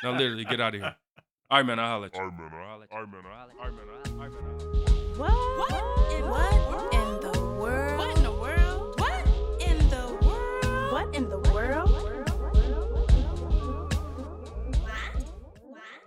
[0.02, 0.95] No, literally, get out of here.
[1.52, 1.78] All right, man.
[1.80, 2.22] I'll holler at you.
[2.22, 2.52] All right, man.
[2.52, 2.88] All right, man.
[2.91, 3.26] All right, man.
[3.60, 3.86] All right, man.
[4.10, 4.19] All right, man.
[4.19, 5.19] All right, man.
[5.19, 6.13] What?
[6.13, 6.99] in what in the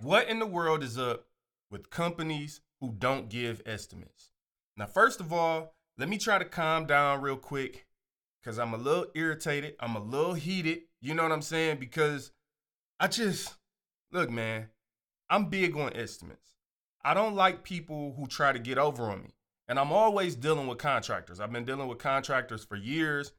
[0.02, 1.26] What in the world is up
[1.70, 4.32] with companies who don't give estimates?
[4.76, 7.86] Now, first of all, let me try to calm down real quick
[8.42, 9.76] because I'm a little irritated.
[9.78, 10.80] I'm a little heated.
[11.00, 11.76] You know what I'm saying?
[11.76, 12.32] Because
[12.98, 13.54] I just,
[14.10, 14.70] look, man,
[15.30, 16.50] I'm big on estimates.
[17.04, 19.30] I don't like people who try to get over on me.
[19.68, 21.38] And I'm always dealing with contractors.
[21.38, 23.30] I've been dealing with contractors for years,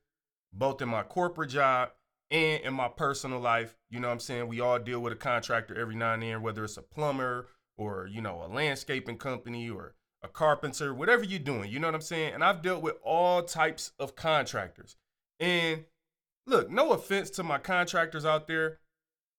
[0.53, 1.89] both in my corporate job
[2.33, 3.75] and in my personal life.
[3.89, 4.47] You know what I'm saying?
[4.47, 8.07] We all deal with a contractor every now and then, whether it's a plumber or,
[8.11, 9.93] you know, a landscaping company or
[10.23, 11.69] a carpenter, whatever you're doing.
[11.69, 12.33] You know what I'm saying?
[12.33, 14.97] And I've dealt with all types of contractors.
[15.39, 15.85] And
[16.47, 18.79] look, no offense to my contractors out there,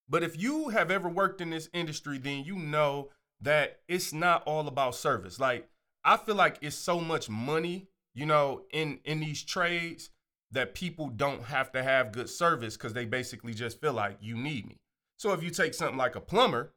[0.08, 4.44] but if you have ever worked in this industry, then you know that it's not
[4.44, 5.40] all about service.
[5.40, 5.68] Like
[6.04, 10.10] I feel like it's so much money, you know, in in these trades
[10.54, 14.36] that people don't have to have good service because they basically just feel like you
[14.36, 14.76] need me.
[15.18, 16.72] So if you take something like a plumber,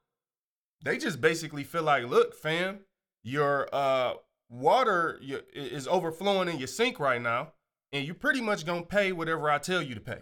[0.84, 2.82] they just basically feel like, look, fam,
[3.24, 4.14] your uh
[4.50, 7.54] water y- is overflowing in your sink right now,
[7.92, 10.22] and you pretty much gonna pay whatever I tell you to pay.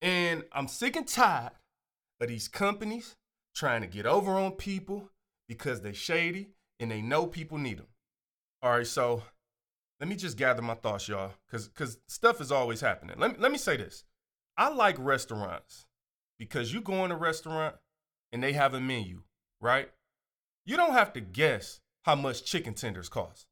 [0.00, 1.52] And I'm sick and tired
[2.20, 3.16] of these companies
[3.54, 5.10] trying to get over on people
[5.48, 7.88] because they shady and they know people need them.
[8.62, 9.24] All right, so
[10.00, 13.16] let me just gather my thoughts, y'all, because because stuff is always happening.
[13.18, 14.04] Let me let me say this.
[14.56, 15.86] I like restaurants
[16.38, 17.76] because you go in a restaurant
[18.32, 19.22] and they have a menu,
[19.60, 19.90] right?
[20.64, 23.46] You don't have to guess how much chicken tenders cost.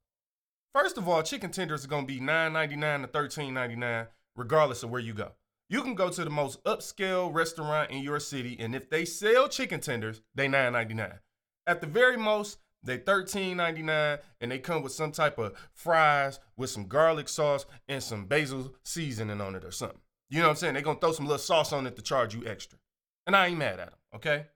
[0.75, 5.15] First of all, chicken tenders are gonna be $9.99 to $13.99, regardless of where you
[5.15, 5.33] go.
[5.69, 9.49] You can go to the most upscale restaurant in your city, and if they sell
[9.49, 11.19] chicken tenders, they $9.99.
[11.67, 16.71] At the very most, they $13.99 and they come with some type of fries with
[16.71, 20.01] some garlic sauce and some basil seasoning on it or something.
[20.31, 20.75] You know what I'm saying?
[20.75, 22.79] They're gonna throw some little sauce on it to charge you extra.
[23.27, 24.47] And I ain't mad at them, okay?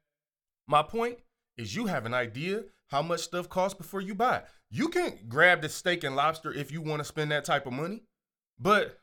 [0.66, 1.18] My point
[1.56, 4.42] is you have an idea how much stuff costs before you buy.
[4.70, 7.72] You can grab the steak and lobster if you want to spend that type of
[7.72, 8.02] money,
[8.58, 8.98] but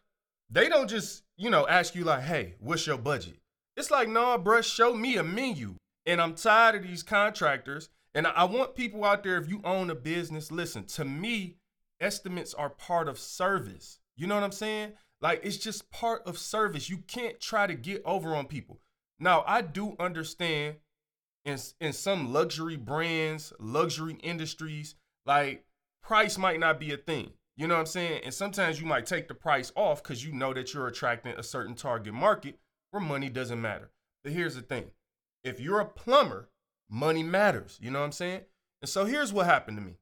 [0.50, 3.38] they don't just you know, ask you like, hey, what's your budget?
[3.76, 5.76] It's like, nah, bruh, show me a menu.
[6.06, 7.90] And I'm tired of these contractors.
[8.18, 11.58] And I want people out there, if you own a business, listen, to me,
[12.02, 14.00] estimates are part of service.
[14.16, 14.94] You know what I'm saying?
[15.22, 16.90] Like it's just part of service.
[16.90, 18.80] You can't try to get over on people.
[19.20, 20.78] Now, I do understand
[21.46, 24.96] in in some luxury brands, luxury industries,
[25.28, 25.66] like
[26.02, 27.34] price might not be a thing.
[27.56, 28.22] You know what I'm saying?
[28.24, 31.44] And sometimes you might take the price off because you know that you're attracting a
[31.44, 32.58] certain target market
[32.90, 33.92] where money doesn't matter.
[34.24, 34.90] But here's the thing
[35.44, 36.50] if you're a plumber,
[36.90, 37.78] money matters.
[37.82, 38.42] You know what I'm saying?
[38.82, 39.96] And so here's what happened to me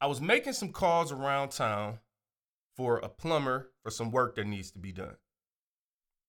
[0.00, 1.98] I was making some calls around town
[2.76, 5.16] for a plumber for some work that needs to be done.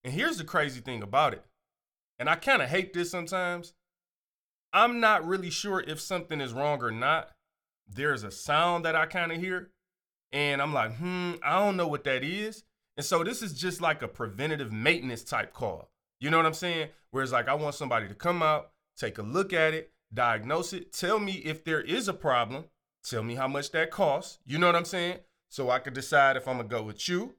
[0.02, 1.44] And here's the crazy thing about it.
[2.18, 3.72] And I kind of hate this sometimes.
[4.72, 7.30] I'm not really sure if something is wrong or not.
[7.88, 9.70] There's a sound that I kind of hear.
[10.32, 12.62] And I'm like, hmm, I don't know what that is.
[12.96, 15.90] And so this is just like a preventative maintenance type call.
[16.20, 16.90] You know what I'm saying?
[17.10, 20.92] Whereas like I want somebody to come out, take a look at it, diagnose it,
[20.92, 22.64] tell me if there is a problem,
[23.04, 24.38] tell me how much that costs.
[24.44, 25.18] You know what I'm saying?
[25.48, 27.34] So I could decide if I'm gonna go with you,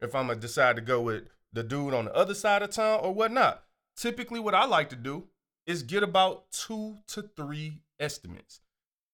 [0.00, 3.00] if I'm gonna decide to go with the dude on the other side of town
[3.02, 3.62] or whatnot.
[3.96, 5.28] Typically, what I like to do
[5.66, 8.60] is get about two to three estimates.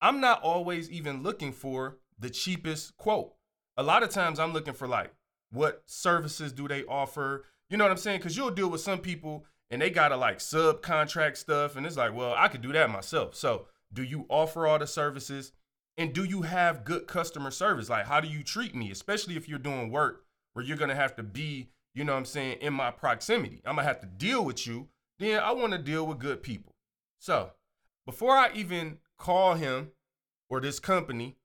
[0.00, 3.34] I'm not always even looking for the cheapest quote.
[3.76, 5.12] A lot of times I'm looking for like
[5.52, 7.44] what services do they offer?
[7.68, 8.18] You know what I'm saying?
[8.18, 12.14] Because you'll deal with some people and they gotta like subcontract stuff, and it's like,
[12.14, 13.34] well, I could do that myself.
[13.34, 15.52] So, do you offer all the services?
[15.96, 17.90] And do you have good customer service?
[17.90, 21.16] Like, how do you treat me, especially if you're doing work where you're gonna have
[21.16, 23.60] to be, you know what I'm saying, in my proximity?
[23.64, 24.88] I'm gonna have to deal with you.
[25.18, 26.74] Then I wanna deal with good people.
[27.18, 27.50] So,
[28.06, 29.90] before I even call him
[30.48, 31.36] or this company,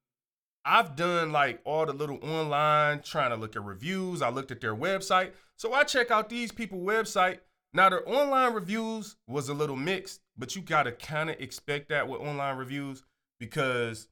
[0.66, 4.24] I've done like all the little online trying to look at reviews.
[4.24, 5.34] I looked at their website.
[5.58, 7.40] So I check out these people website.
[7.76, 11.90] Now their online reviews was a little mixed, but you got to kind of expect
[11.90, 13.04] that with online reviews
[13.38, 14.08] because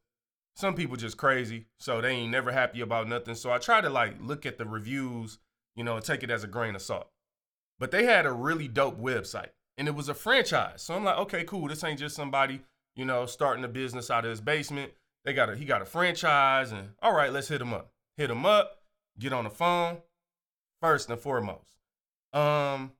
[0.57, 1.67] some people just crazy.
[1.79, 3.35] So they ain't never happy about nothing.
[3.35, 5.39] So I try to like look at the reviews,
[5.77, 7.07] you know, take it as a grain of salt.
[7.79, 10.81] But they had a really dope website and it was a franchise.
[10.81, 11.69] So I'm like, okay, cool.
[11.69, 12.59] This ain't just somebody,
[12.97, 14.91] you know, starting a business out of his basement.
[15.23, 17.93] They got a he got a franchise, and all right, let's hit him up.
[18.17, 18.81] Hit him up.
[19.17, 19.99] Get on the phone.
[20.81, 21.77] First and foremost,
[22.33, 22.91] um,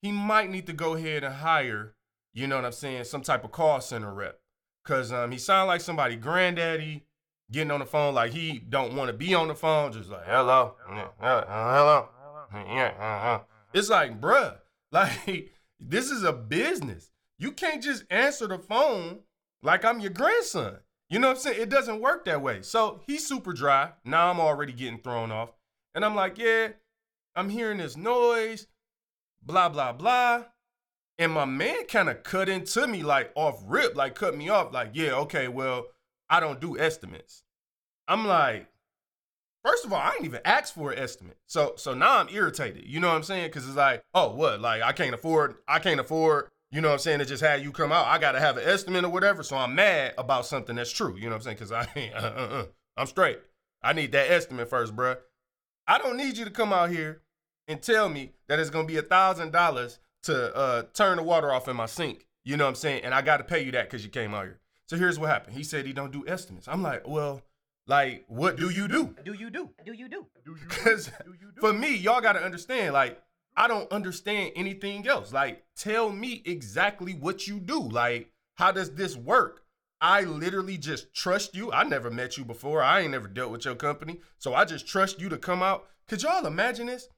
[0.00, 1.94] he might need to go ahead and hire.
[2.32, 3.04] You know what I'm saying?
[3.04, 4.40] Some type of call center rep,
[4.84, 7.06] cause um he sound like somebody granddaddy
[7.50, 10.26] getting on the phone like he don't want to be on the phone, just like
[10.26, 12.08] hello, hello, hello.
[12.52, 13.40] Yeah, uh-huh.
[13.72, 14.58] It's like, bruh,
[14.92, 17.10] like this is a business.
[17.38, 19.20] You can't just answer the phone
[19.62, 20.76] like I'm your grandson.
[21.08, 21.62] You know what I'm saying?
[21.62, 22.62] It doesn't work that way.
[22.62, 23.92] So he's super dry.
[24.04, 25.50] Now I'm already getting thrown off.
[25.94, 26.68] And I'm like, yeah,
[27.34, 28.68] I'm hearing this noise,
[29.42, 30.44] blah, blah, blah.
[31.18, 34.72] And my man kind of cut into me like off rip, like cut me off,
[34.72, 35.86] like, yeah, okay, well,
[36.28, 37.42] I don't do estimates.
[38.08, 38.66] I'm like,
[39.64, 41.36] first of all, I ain't even asked for an estimate.
[41.46, 42.84] So so now I'm irritated.
[42.86, 43.50] You know what I'm saying?
[43.50, 44.60] Cause it's like, oh, what?
[44.60, 47.20] Like I can't afford, I can't afford you know what I'm saying?
[47.20, 48.06] It just had you come out.
[48.06, 49.42] I got to have an estimate or whatever.
[49.42, 51.16] So I'm mad about something that's true.
[51.16, 51.56] You know what I'm saying?
[51.56, 52.64] Because I ain't, uh, uh, uh.
[52.96, 53.40] I'm straight.
[53.82, 55.16] I need that estimate first, bruh.
[55.88, 57.22] I don't need you to come out here
[57.70, 61.52] and tell me that it's going to be a $1,000 to uh, turn the water
[61.52, 62.26] off in my sink.
[62.44, 63.04] You know what I'm saying?
[63.04, 64.58] And I got to pay you that because you came out here.
[64.86, 65.56] So here's what happened.
[65.56, 66.66] He said he don't do estimates.
[66.66, 67.42] I'm like, well,
[67.86, 69.14] like, what do you do?
[69.24, 69.70] Do you do?
[69.84, 70.26] Do you do?
[70.68, 71.10] Because
[71.60, 73.22] for me, y'all got to understand, like,
[73.56, 75.32] I don't understand anything else.
[75.32, 77.80] Like, tell me exactly what you do.
[77.80, 79.62] Like, how does this work?
[80.00, 81.70] I literally just trust you.
[81.70, 82.82] I never met you before.
[82.82, 84.20] I ain't never dealt with your company.
[84.38, 85.86] So I just trust you to come out.
[86.08, 87.08] Could y'all imagine this?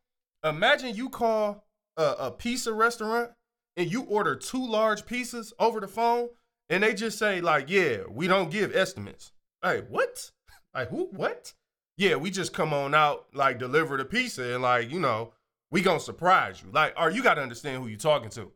[0.44, 1.64] Imagine you call
[1.96, 3.30] a, a pizza restaurant
[3.76, 6.28] and you order two large pizzas over the phone
[6.68, 9.32] and they just say, like, yeah, we don't give estimates.
[9.62, 10.30] Hey, what?
[10.74, 11.08] Like, who?
[11.12, 11.52] What?
[11.98, 15.34] Yeah, we just come on out, like, deliver the pizza and, like, you know,
[15.70, 16.70] we gonna surprise you.
[16.70, 18.52] Like, or you gotta understand who you're talking to.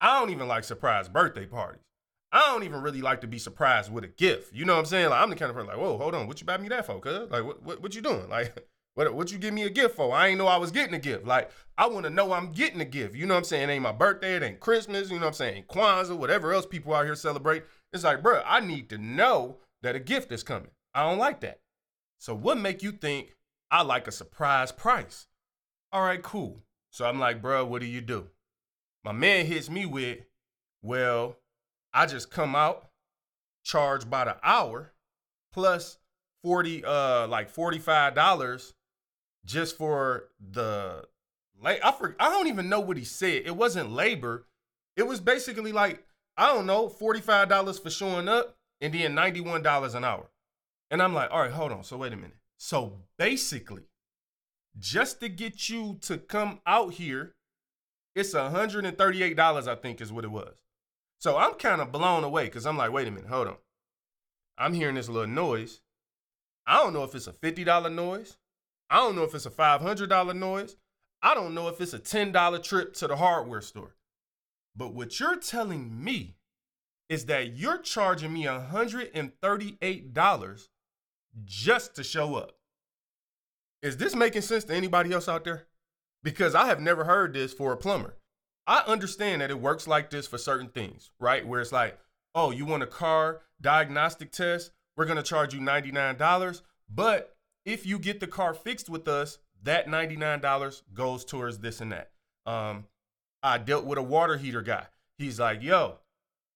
[0.00, 1.82] I don't even like surprise birthday parties.
[2.32, 4.52] I don't even really like to be surprised with a gift.
[4.52, 5.10] You know what I'm saying?
[5.10, 6.86] Like, I'm the kind of person like, whoa, hold on, what you buy me that
[6.86, 6.98] for?
[6.98, 8.28] Cuz like, what, what, what you doing?
[8.28, 8.56] Like,
[8.94, 10.14] what, what you give me a gift for?
[10.14, 11.26] I ain't know I was getting a gift.
[11.26, 13.14] Like, I want to know I'm getting a gift.
[13.14, 13.68] You know what I'm saying?
[13.68, 14.36] It ain't my birthday.
[14.36, 15.10] It ain't Christmas.
[15.10, 15.64] You know what I'm saying?
[15.68, 17.64] Kwanzaa, whatever else people out here celebrate.
[17.92, 20.70] It's like, bro, I need to know that a gift is coming.
[20.94, 21.60] I don't like that.
[22.18, 23.34] So what make you think
[23.70, 25.26] I like a surprise price?
[25.94, 26.60] all right, cool.
[26.90, 28.26] So I'm like, bro, what do you do?
[29.04, 30.18] My man hits me with,
[30.82, 31.36] well,
[31.92, 32.88] I just come out,
[33.62, 34.92] charge by the hour,
[35.52, 35.98] plus
[36.42, 38.72] 40, uh, like $45
[39.44, 41.04] just for the
[41.62, 43.42] la- I for, I don't even know what he said.
[43.46, 44.46] It wasn't labor.
[44.96, 46.04] It was basically like
[46.36, 50.04] I don't know, forty five dollars for showing up, and then ninety one dollars an
[50.04, 50.30] hour.
[50.90, 51.84] And I'm like, all right, hold on.
[51.84, 52.36] So wait a minute.
[52.56, 53.82] So basically,
[54.78, 57.34] just to get you to come out here,
[58.14, 59.68] it's hundred and thirty eight dollars.
[59.68, 60.64] I think is what it was.
[61.24, 63.56] So I'm kind of blown away because I'm like, wait a minute, hold on.
[64.58, 65.80] I'm hearing this little noise.
[66.66, 68.36] I don't know if it's a $50 noise.
[68.90, 70.76] I don't know if it's a $500 noise.
[71.22, 73.96] I don't know if it's a $10 trip to the hardware store.
[74.76, 76.36] But what you're telling me
[77.08, 80.68] is that you're charging me $138
[81.44, 82.52] just to show up.
[83.82, 85.66] Is this making sense to anybody else out there?
[86.22, 88.16] Because I have never heard this for a plumber.
[88.66, 91.46] I understand that it works like this for certain things, right?
[91.46, 91.98] Where it's like,
[92.34, 94.70] oh, you want a car diagnostic test?
[94.96, 96.62] We're going to charge you $99.
[96.88, 97.33] But
[97.64, 102.10] if you get the car fixed with us, that $99 goes towards this and that.
[102.46, 102.84] Um,
[103.42, 104.86] I dealt with a water heater guy.
[105.18, 105.98] He's like, yo,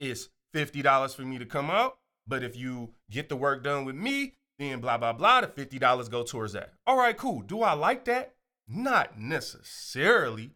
[0.00, 1.98] it's $50 for me to come out.
[2.26, 6.10] But if you get the work done with me, then blah, blah, blah, the $50
[6.10, 6.74] go towards that.
[6.86, 7.40] All right, cool.
[7.40, 8.34] Do I like that?
[8.66, 10.50] Not necessarily.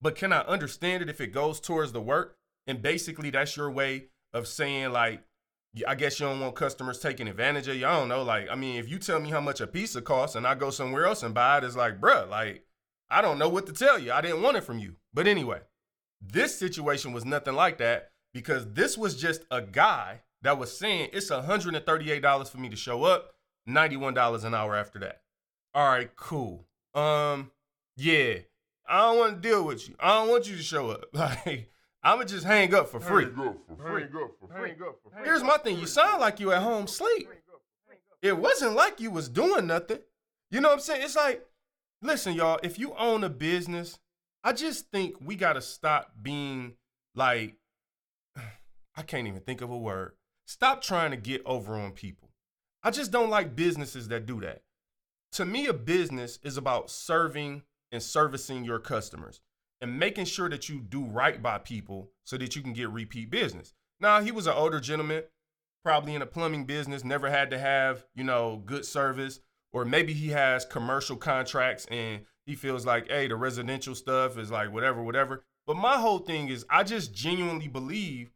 [0.00, 2.36] But can I understand it if it goes towards the work?
[2.66, 5.22] And basically, that's your way of saying, like,
[5.86, 7.86] I guess you don't want customers taking advantage of you.
[7.86, 8.22] I don't know.
[8.22, 10.70] Like, I mean, if you tell me how much a pizza costs and I go
[10.70, 12.64] somewhere else and buy it, it's like, bruh, like,
[13.10, 14.12] I don't know what to tell you.
[14.12, 14.96] I didn't want it from you.
[15.12, 15.60] But anyway,
[16.20, 21.10] this situation was nothing like that because this was just a guy that was saying
[21.12, 23.34] it's $138 for me to show up,
[23.68, 25.22] $91 an hour after that.
[25.74, 26.66] All right, cool.
[26.94, 27.50] Um,
[27.96, 28.38] yeah,
[28.88, 29.94] I don't want to deal with you.
[30.00, 31.06] I don't want you to show up.
[31.12, 31.70] Like,
[32.06, 33.26] I'ma just hang up for free.
[35.24, 35.76] Here's my thing.
[35.76, 37.28] You sound like you at home sleep.
[38.22, 39.98] It wasn't like you was doing nothing.
[40.52, 41.02] You know what I'm saying?
[41.02, 41.44] It's like,
[42.00, 43.98] listen, y'all, if you own a business,
[44.44, 46.74] I just think we gotta stop being
[47.16, 47.56] like,
[48.96, 50.12] I can't even think of a word.
[50.46, 52.30] Stop trying to get over on people.
[52.84, 54.62] I just don't like businesses that do that.
[55.32, 59.40] To me, a business is about serving and servicing your customers
[59.80, 63.30] and making sure that you do right by people so that you can get repeat
[63.30, 63.74] business.
[64.00, 65.24] Now, he was an older gentleman,
[65.84, 69.40] probably in a plumbing business, never had to have, you know, good service,
[69.72, 74.50] or maybe he has commercial contracts and he feels like, hey, the residential stuff is
[74.50, 75.44] like whatever, whatever.
[75.66, 78.30] But my whole thing is, I just genuinely believe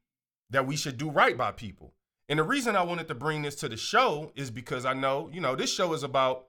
[0.50, 1.94] that we should do right by people.
[2.28, 5.30] And the reason I wanted to bring this to the show is because I know,
[5.32, 6.46] you know, this show is about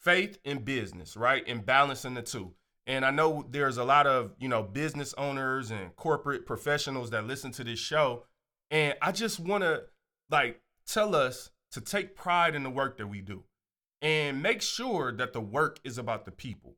[0.00, 1.44] faith and business, right?
[1.46, 2.54] And balancing the two.
[2.86, 7.26] And I know there's a lot of, you know, business owners and corporate professionals that
[7.26, 8.24] listen to this show.
[8.70, 9.84] And I just want to
[10.30, 13.44] like tell us to take pride in the work that we do
[14.00, 16.76] and make sure that the work is about the people,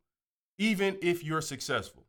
[0.58, 2.04] even if you're successful.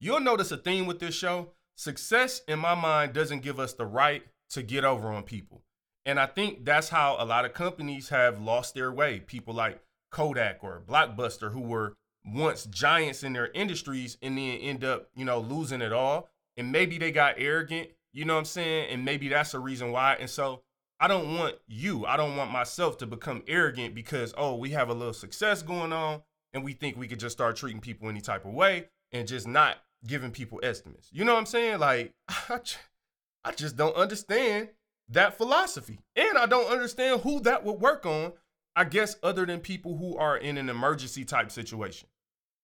[0.00, 1.52] You'll notice a theme with this show.
[1.76, 5.62] Success, in my mind, doesn't give us the right to get over on people.
[6.04, 9.20] And I think that's how a lot of companies have lost their way.
[9.20, 9.80] People like
[10.10, 11.96] Kodak or Blockbuster, who were
[12.32, 16.28] once giants in their industries and then end up, you know, losing it all.
[16.56, 18.90] And maybe they got arrogant, you know what I'm saying?
[18.90, 20.16] And maybe that's the reason why.
[20.18, 20.62] And so
[21.00, 24.88] I don't want you, I don't want myself to become arrogant because, oh, we have
[24.88, 26.22] a little success going on
[26.52, 29.46] and we think we could just start treating people any type of way and just
[29.46, 29.76] not
[30.06, 31.08] giving people estimates.
[31.12, 31.78] You know what I'm saying?
[31.78, 34.70] Like, I just don't understand
[35.10, 36.00] that philosophy.
[36.16, 38.32] And I don't understand who that would work on,
[38.76, 42.08] I guess, other than people who are in an emergency type situation.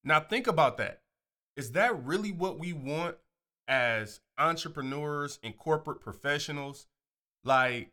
[0.05, 1.01] Now, think about that.
[1.57, 3.17] Is that really what we want
[3.67, 6.87] as entrepreneurs and corporate professionals?
[7.43, 7.93] Like,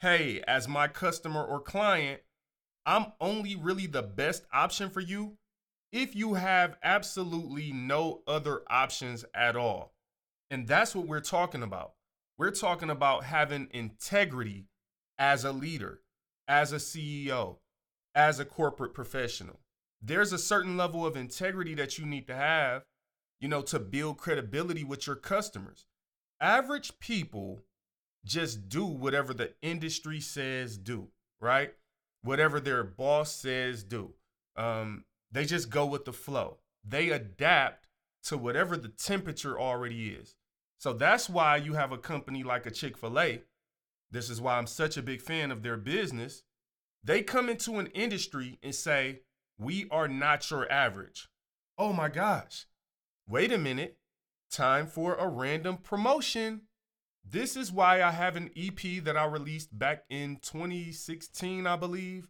[0.00, 2.22] hey, as my customer or client,
[2.84, 5.38] I'm only really the best option for you
[5.92, 9.92] if you have absolutely no other options at all.
[10.50, 11.92] And that's what we're talking about.
[12.38, 14.66] We're talking about having integrity
[15.18, 16.00] as a leader,
[16.48, 17.58] as a CEO,
[18.14, 19.60] as a corporate professional
[20.02, 22.82] there's a certain level of integrity that you need to have,
[23.40, 25.86] you know, to build credibility with your customers.
[26.40, 27.62] Average people
[28.24, 31.08] just do whatever the industry says do,
[31.40, 31.72] right?
[32.22, 34.14] Whatever their boss says do.
[34.56, 36.58] Um, they just go with the flow.
[36.84, 37.86] They adapt
[38.24, 40.36] to whatever the temperature already is.
[40.78, 43.42] So that's why you have a company like a Chick fil A.
[44.10, 46.42] This is why I'm such a big fan of their business.
[47.04, 49.20] They come into an industry and say,
[49.58, 51.28] we are not your average.
[51.78, 52.66] Oh my gosh.
[53.26, 53.98] Wait a minute.
[54.50, 56.62] Time for a random promotion.
[57.24, 62.28] This is why I have an EP that I released back in 2016, I believe,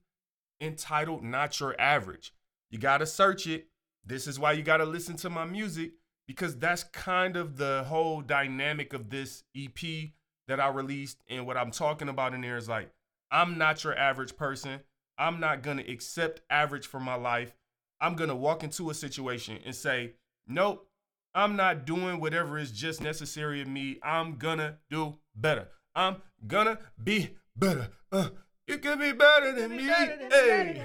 [0.61, 2.33] entitled Not Your Average.
[2.71, 3.69] You got to search it.
[4.05, 5.93] This is why you got to listen to my music
[6.27, 10.11] because that's kind of the whole dynamic of this EP
[10.49, 11.19] that I released.
[11.29, 12.91] And what I'm talking about in there is like,
[13.31, 14.81] I'm not your average person.
[15.23, 17.55] I'm not going to accept average for my life.
[18.01, 20.15] I'm going to walk into a situation and say,
[20.49, 20.89] nope,
[21.33, 24.01] I'm not doing whatever is just necessary of me.
[24.03, 25.69] I'm going to do better.
[25.95, 27.91] I'm going to be better.
[28.11, 28.31] Uh,
[28.67, 29.85] you can be better than me.
[29.85, 30.85] Hey.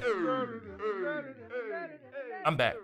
[2.46, 2.76] I'm back.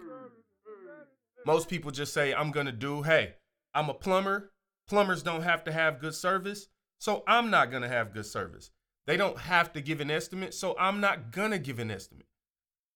[1.46, 3.36] Most people just say, I'm going to do, hey,
[3.76, 4.52] I'm a plumber.
[4.90, 6.68] Plumbers don't have to have good service.
[6.98, 8.72] So I'm not going to have good service.
[9.06, 10.54] They don't have to give an estimate.
[10.54, 12.28] So I'm not to give an estimate.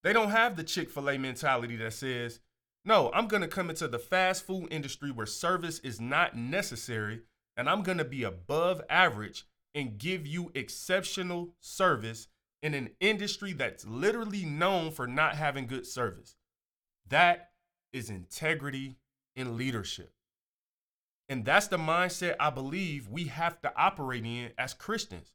[0.04, 2.40] They don't have the Chick fil A mentality that says,
[2.86, 7.22] no, I'm to come into the fast food industry where service is not necessary
[7.58, 9.46] and I'm to be above average
[9.76, 12.28] and give you exceptional service
[12.64, 16.36] in an industry that's literally known for not having good service.
[17.10, 17.50] That
[17.92, 18.98] is integrity
[19.36, 20.14] in leadership.
[21.30, 25.34] And that's the mindset I believe we have to operate in as Christians.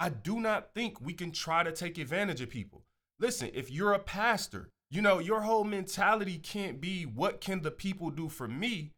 [0.00, 2.84] I do not think we can try to take advantage of people.
[3.18, 7.70] Listen, if you're a pastor, you know, your whole mentality can't be what can the
[7.70, 8.92] people do for me,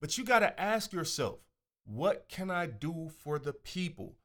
[0.00, 1.38] but you got to ask yourself,
[1.86, 4.16] what can I do for the people?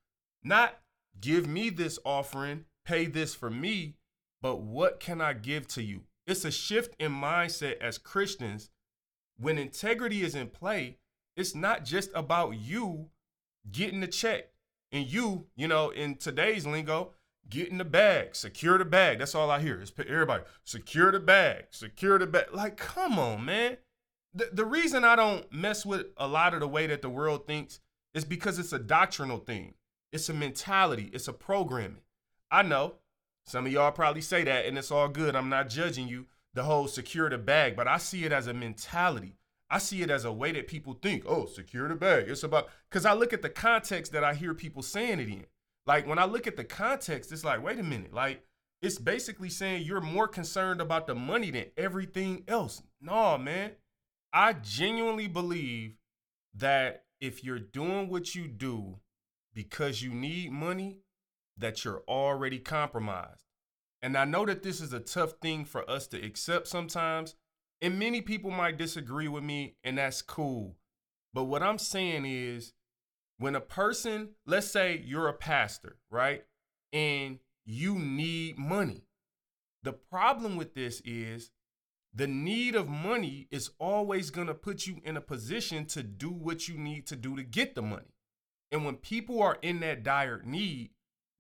[0.43, 0.79] Not
[1.21, 3.97] give me this offering, pay this for me,
[4.41, 6.01] but what can I give to you?
[6.25, 8.71] It's a shift in mindset as Christians.
[9.37, 10.97] When integrity is in play,
[11.37, 13.09] it's not just about you
[13.71, 14.52] getting the check
[14.93, 17.11] and you, you know, in today's lingo,
[17.49, 19.19] get in the bag, secure the bag.
[19.19, 19.81] That's all I hear.
[19.81, 22.45] Is everybody secure the bag, secure the bag.
[22.53, 23.77] Like, come on, man.
[24.35, 27.45] The, the reason I don't mess with a lot of the way that the world
[27.45, 27.79] thinks
[28.13, 29.73] is because it's a doctrinal thing.
[30.11, 31.09] It's a mentality.
[31.11, 32.01] It's a programming.
[32.51, 32.95] I know
[33.45, 35.35] some of y'all probably say that, and it's all good.
[35.35, 38.53] I'm not judging you, the whole secure the bag, but I see it as a
[38.53, 39.37] mentality.
[39.73, 42.29] I see it as a way that people think, oh, secure the bag.
[42.29, 45.47] It's about, because I look at the context that I hear people saying it in.
[45.87, 48.13] Like when I look at the context, it's like, wait a minute.
[48.13, 48.43] Like
[48.83, 52.83] it's basically saying you're more concerned about the money than everything else.
[53.01, 53.71] No, man.
[54.31, 55.95] I genuinely believe
[56.53, 58.99] that if you're doing what you do
[59.55, 60.99] because you need money,
[61.57, 63.45] that you're already compromised.
[64.03, 67.33] And I know that this is a tough thing for us to accept sometimes,
[67.83, 70.77] and many people might disagree with me, and that's cool.
[71.33, 72.73] But what I'm saying is,
[73.37, 76.45] when a person, let's say you're a pastor, right?
[76.93, 79.03] And you need money.
[79.83, 81.51] The problem with this is
[82.13, 86.29] the need of money is always going to put you in a position to do
[86.29, 88.15] what you need to do to get the money.
[88.71, 90.91] And when people are in that dire need,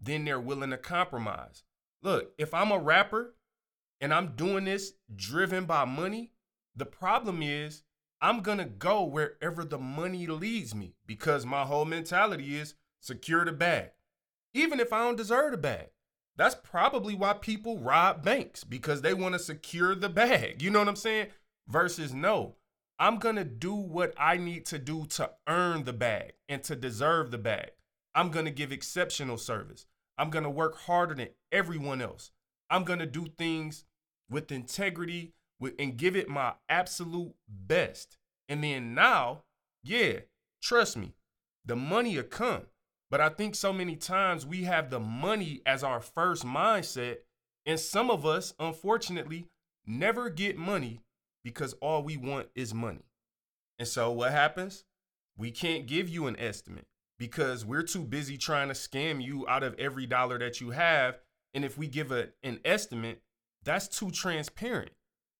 [0.01, 1.63] then they're willing to compromise.
[2.01, 3.35] Look, if I'm a rapper
[4.03, 6.33] and I'm doing this driven by money,
[6.75, 7.83] the problem is
[8.19, 13.45] I'm going to go wherever the money leads me because my whole mentality is secure
[13.45, 13.91] the bag.
[14.53, 15.87] Even if I don't deserve the bag.
[16.35, 20.61] That's probably why people rob banks because they want to secure the bag.
[20.61, 21.27] You know what I'm saying?
[21.69, 22.55] Versus no,
[22.99, 26.75] I'm going to do what I need to do to earn the bag and to
[26.75, 27.71] deserve the bag.
[28.13, 29.85] I'm going to give exceptional service.
[30.17, 32.31] I'm going to work harder than everyone else.
[32.69, 33.85] I'm going to do things
[34.33, 38.17] with integrity with, and give it my absolute best.
[38.49, 39.43] And then now,
[39.83, 40.19] yeah,
[40.61, 41.13] trust me,
[41.65, 42.63] the money will come.
[43.09, 47.17] But I think so many times we have the money as our first mindset.
[47.65, 49.45] And some of us, unfortunately,
[49.85, 50.99] never get money
[51.43, 53.05] because all we want is money.
[53.79, 54.83] And so what happens?
[55.37, 56.87] We can't give you an estimate
[57.19, 61.19] because we're too busy trying to scam you out of every dollar that you have.
[61.53, 63.21] And if we give a, an estimate,
[63.63, 64.91] that's too transparent.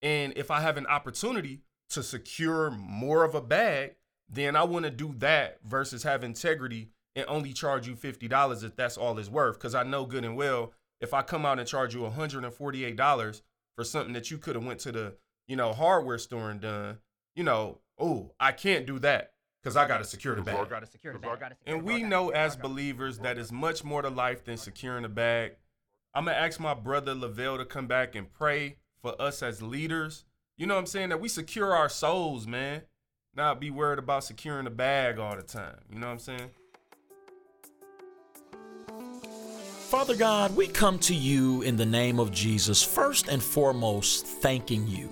[0.01, 3.95] And if I have an opportunity to secure more of a bag,
[4.29, 8.75] then I want to do that versus have integrity and only charge you $50 if
[8.75, 9.57] that's all it's worth.
[9.57, 13.41] Because I know good and well, if I come out and charge you $148
[13.75, 15.15] for something that you could have went to the,
[15.47, 16.97] you know, hardware store and done,
[17.35, 20.55] you know, oh, I can't do that because I got to secure the bag.
[21.65, 25.53] And we know as believers that is much more to life than securing a bag.
[26.15, 30.25] I'm to ask my brother Lavelle to come back and pray for us as leaders.
[30.57, 31.09] You know what I'm saying?
[31.09, 32.83] That we secure our souls, man.
[33.35, 35.79] Not be worried about securing the bag all the time.
[35.91, 36.51] You know what I'm saying?
[39.89, 44.87] Father God, we come to you in the name of Jesus, first and foremost, thanking
[44.87, 45.09] you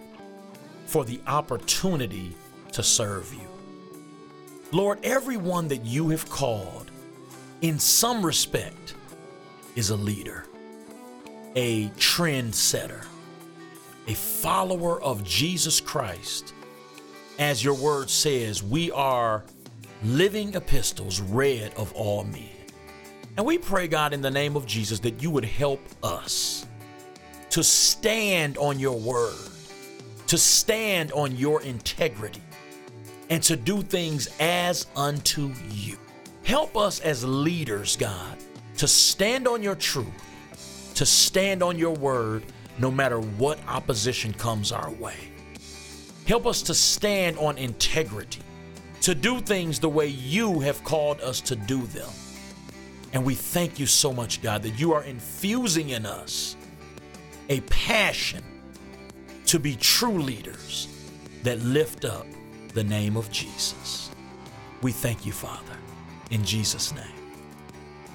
[0.86, 2.36] for the opportunity
[2.74, 3.47] to serve you.
[4.72, 6.91] Lord, everyone that you have called,
[7.62, 8.93] in some respect,
[9.76, 10.45] is a leader,
[11.56, 13.06] a trendsetter,
[14.08, 16.54] a follower of Jesus Christ,
[17.39, 19.43] as your word says, we are
[20.04, 22.49] living epistles read of all men.
[23.38, 26.66] And we pray, God, in the name of Jesus, that you would help us
[27.49, 29.36] to stand on your word,
[30.28, 32.41] to stand on your integrity,
[33.30, 35.97] and to do things as unto you.
[36.43, 38.38] Help us as leaders, God,
[38.78, 40.08] to stand on your truth,
[40.95, 42.43] to stand on your word,
[42.77, 45.15] no matter what opposition comes our way.
[46.25, 48.41] Help us to stand on integrity,
[49.01, 52.09] to do things the way you have called us to do them.
[53.13, 56.55] And we thank you so much, God, that you are infusing in us
[57.49, 58.43] a passion
[59.47, 60.87] to be true leaders
[61.43, 62.25] that lift up
[62.73, 64.09] the name of Jesus.
[64.81, 65.75] We thank you, Father,
[66.29, 67.03] in Jesus' name.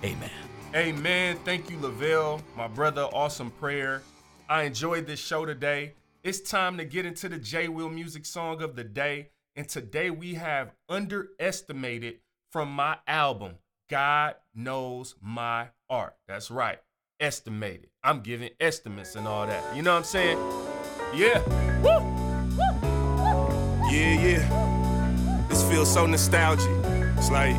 [0.02, 0.45] Amen.
[0.74, 1.38] Amen.
[1.44, 3.02] Thank you, Lavelle, my brother.
[3.12, 4.02] Awesome prayer.
[4.48, 5.94] I enjoyed this show today.
[6.22, 9.30] It's time to get into the J Will music song of the day.
[9.54, 12.16] And today we have underestimated
[12.50, 13.54] from my album,
[13.88, 16.14] God Knows My Art.
[16.28, 16.78] That's right.
[17.20, 17.88] Estimated.
[18.04, 19.74] I'm giving estimates and all that.
[19.74, 20.38] You know what I'm saying?
[21.14, 21.42] Yeah.
[21.80, 21.98] Woo!
[22.56, 22.80] Woo!
[22.82, 23.90] Woo!
[23.90, 25.46] Yeah, yeah.
[25.48, 26.68] This feels so nostalgic.
[27.16, 27.56] It's like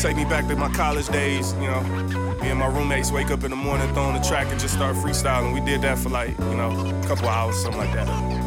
[0.00, 1.82] take me back to my college days, you know.
[2.40, 4.74] Me and my roommates wake up in the morning, throw on the track, and just
[4.74, 5.52] start freestyling.
[5.52, 8.39] We did that for like, you know, a couple hours, something like that.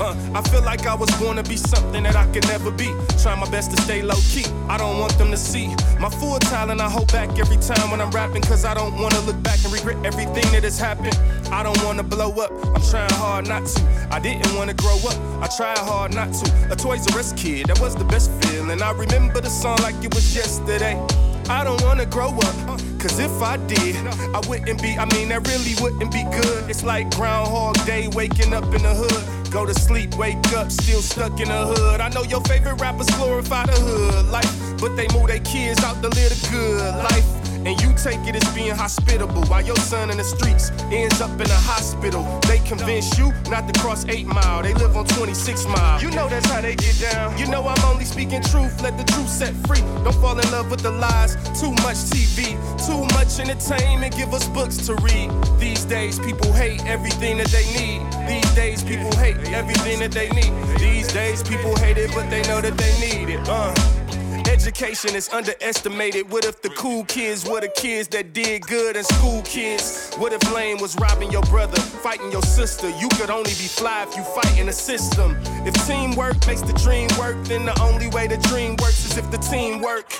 [0.00, 2.90] Uh, I feel like I was born to be something that I could never be.
[3.22, 4.44] Try my best to stay low key.
[4.68, 5.68] I don't want them to see
[6.00, 6.80] my full talent.
[6.80, 9.72] I hold back every time when I'm rapping, cause I don't wanna look back and
[9.72, 11.16] regret everything that has happened.
[11.52, 12.50] I don't wanna blow up.
[12.74, 14.08] I'm trying hard not to.
[14.10, 15.16] I didn't wanna grow up.
[15.42, 16.72] I tried hard not to.
[16.72, 18.82] A Toys R Us kid, that was the best feeling.
[18.82, 21.00] I remember the song like it was yesterday.
[21.48, 22.56] I don't wanna grow up,
[22.98, 23.96] cause if I did,
[24.34, 26.70] I wouldn't be, I mean, that really wouldn't be good.
[26.70, 29.43] It's like Groundhog Day, waking up in the hood.
[29.54, 32.00] Go to sleep, wake up, still stuck in the hood.
[32.00, 36.02] I know your favorite rappers glorify the hood life, but they move their kids out
[36.02, 37.43] to live a good life.
[37.64, 41.32] And you take it as being hospitable while your son in the streets ends up
[41.40, 42.22] in a hospital.
[42.46, 46.02] They convince you not to cross 8 Mile, they live on 26 Mile.
[46.02, 47.38] You know that's how they get down.
[47.38, 49.80] You know I'm only speaking truth, let the truth set free.
[50.04, 51.36] Don't fall in love with the lies.
[51.58, 52.52] Too much TV,
[52.86, 55.30] too much entertainment, give us books to read.
[55.58, 58.02] These days, people hate everything that they need.
[58.28, 60.52] These days, people hate everything that they need.
[60.78, 63.48] These days, people hate it, but they know that they need it.
[63.48, 64.03] Uh.
[64.54, 66.30] Education is underestimated.
[66.30, 70.14] What if the cool kids were the kids that did good and school kids?
[70.14, 72.88] What if Lane was robbing your brother, fighting your sister?
[72.88, 75.36] You could only be fly if you fight in the system.
[75.66, 79.28] If teamwork makes the dream work, then the only way the dream works is if
[79.32, 80.12] the team work.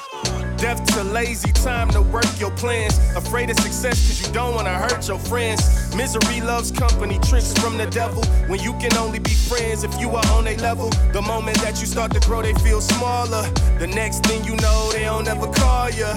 [0.64, 2.96] Death to lazy, time to work your plans.
[3.14, 5.94] Afraid of success cause you don't wanna hurt your friends.
[5.94, 8.24] Misery loves company, tricks from the devil.
[8.46, 10.88] When you can only be friends if you are on a level.
[11.12, 13.42] The moment that you start to grow, they feel smaller.
[13.78, 16.08] The next thing you know, they don't ever call you.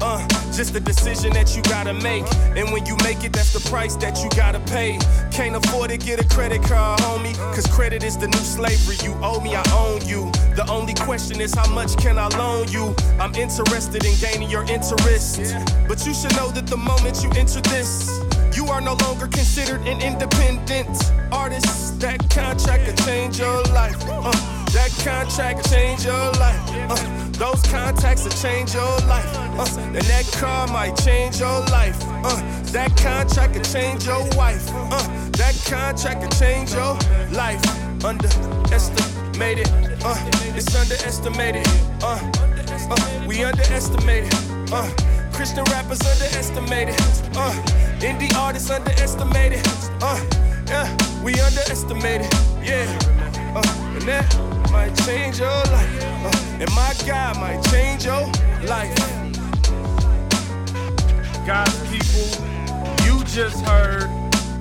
[0.00, 2.24] Uh, just a decision that you gotta make.
[2.56, 4.98] And when you make it, that's the price that you gotta pay.
[5.30, 7.34] Can't afford to get a credit card, homie.
[7.54, 8.96] Cause credit is the new slavery.
[9.02, 10.30] You owe me, I own you.
[10.54, 12.94] The only question is how much can I loan you?
[13.18, 15.54] I'm interested in gaining your interest.
[15.88, 18.20] But you should know that the moment you enter this,
[18.56, 22.00] you are no longer considered an independent artist.
[22.00, 23.96] That contract could change your life.
[24.08, 24.32] Uh,
[24.72, 26.60] that contract could change your life.
[26.90, 29.26] Uh, those contacts will change your life.
[29.36, 31.96] Uh, and that car might change your life.
[32.24, 32.40] Uh,
[32.72, 34.68] that contract could change your wife.
[34.72, 36.94] Uh, that contract could change your
[37.32, 37.60] life.
[38.04, 39.68] Underestimated.
[40.02, 40.16] Uh,
[40.56, 41.66] it's underestimated.
[42.02, 42.18] Uh,
[42.90, 44.32] uh, we underestimated.
[44.72, 44.90] Uh,
[45.32, 46.96] Christian rappers underestimated.
[47.36, 47.52] Uh,
[48.00, 49.60] indie artists underestimated.
[50.00, 50.20] Uh,
[50.68, 52.32] yeah, we underestimated.
[52.62, 52.86] Yeah,
[53.54, 53.62] uh,
[53.94, 56.02] and that might change your life.
[56.24, 58.26] Uh, and my God might change your
[58.66, 58.96] life.
[61.46, 62.44] God's people,
[63.04, 64.08] you just heard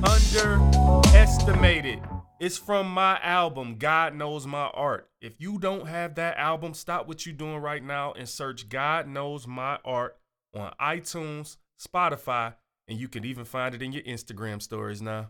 [0.03, 2.01] underestimated.
[2.39, 5.09] It's from my album, God Knows My Art.
[5.21, 9.07] If you don't have that album, stop what you're doing right now and search God
[9.07, 10.17] Knows My Art
[10.53, 12.55] on iTunes, Spotify,
[12.89, 15.29] and you can even find it in your Instagram stories now.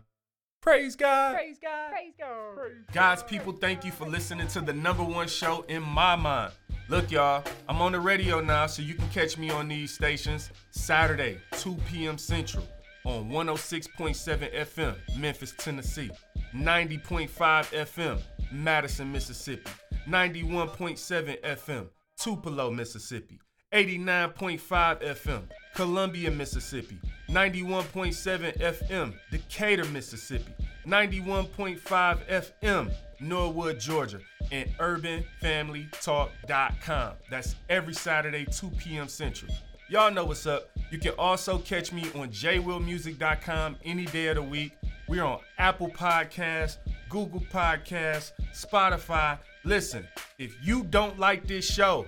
[0.66, 1.34] Praise God.
[1.36, 1.92] Praise God.
[1.92, 2.92] Praise God.
[2.92, 6.52] God's people, thank you for listening to the number one show in my mind.
[6.88, 10.50] Look, y'all, I'm on the radio now, so you can catch me on these stations
[10.72, 12.18] Saturday, 2 p.m.
[12.18, 12.66] Central
[13.04, 16.10] on 106.7 FM, Memphis, Tennessee,
[16.52, 19.70] 90.5 FM, Madison, Mississippi,
[20.08, 21.86] 91.7 FM,
[22.18, 23.38] Tupelo, Mississippi,
[23.72, 24.58] 89.5
[25.00, 25.42] FM,
[25.76, 26.98] Columbia, Mississippi.
[27.28, 30.54] 91.7 FM, Decatur, Mississippi.
[30.86, 34.20] 91.5 FM, Norwood, Georgia.
[34.50, 37.12] And UrbanFamilyTalk.com.
[37.30, 39.08] That's every Saturday, 2 p.m.
[39.08, 39.52] Central.
[39.90, 40.70] Y'all know what's up.
[40.90, 44.78] You can also catch me on jwillmusic.com any day of the week.
[45.08, 46.78] We're on Apple Podcasts,
[47.10, 49.38] Google Podcasts, Spotify.
[49.64, 50.08] Listen,
[50.38, 52.06] if you don't like this show,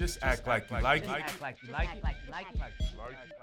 [0.00, 1.10] just act like you like it.
[1.10, 2.02] Act like you like it.
[2.02, 2.54] Like you like it.
[2.54, 3.39] Like it, like it, like it.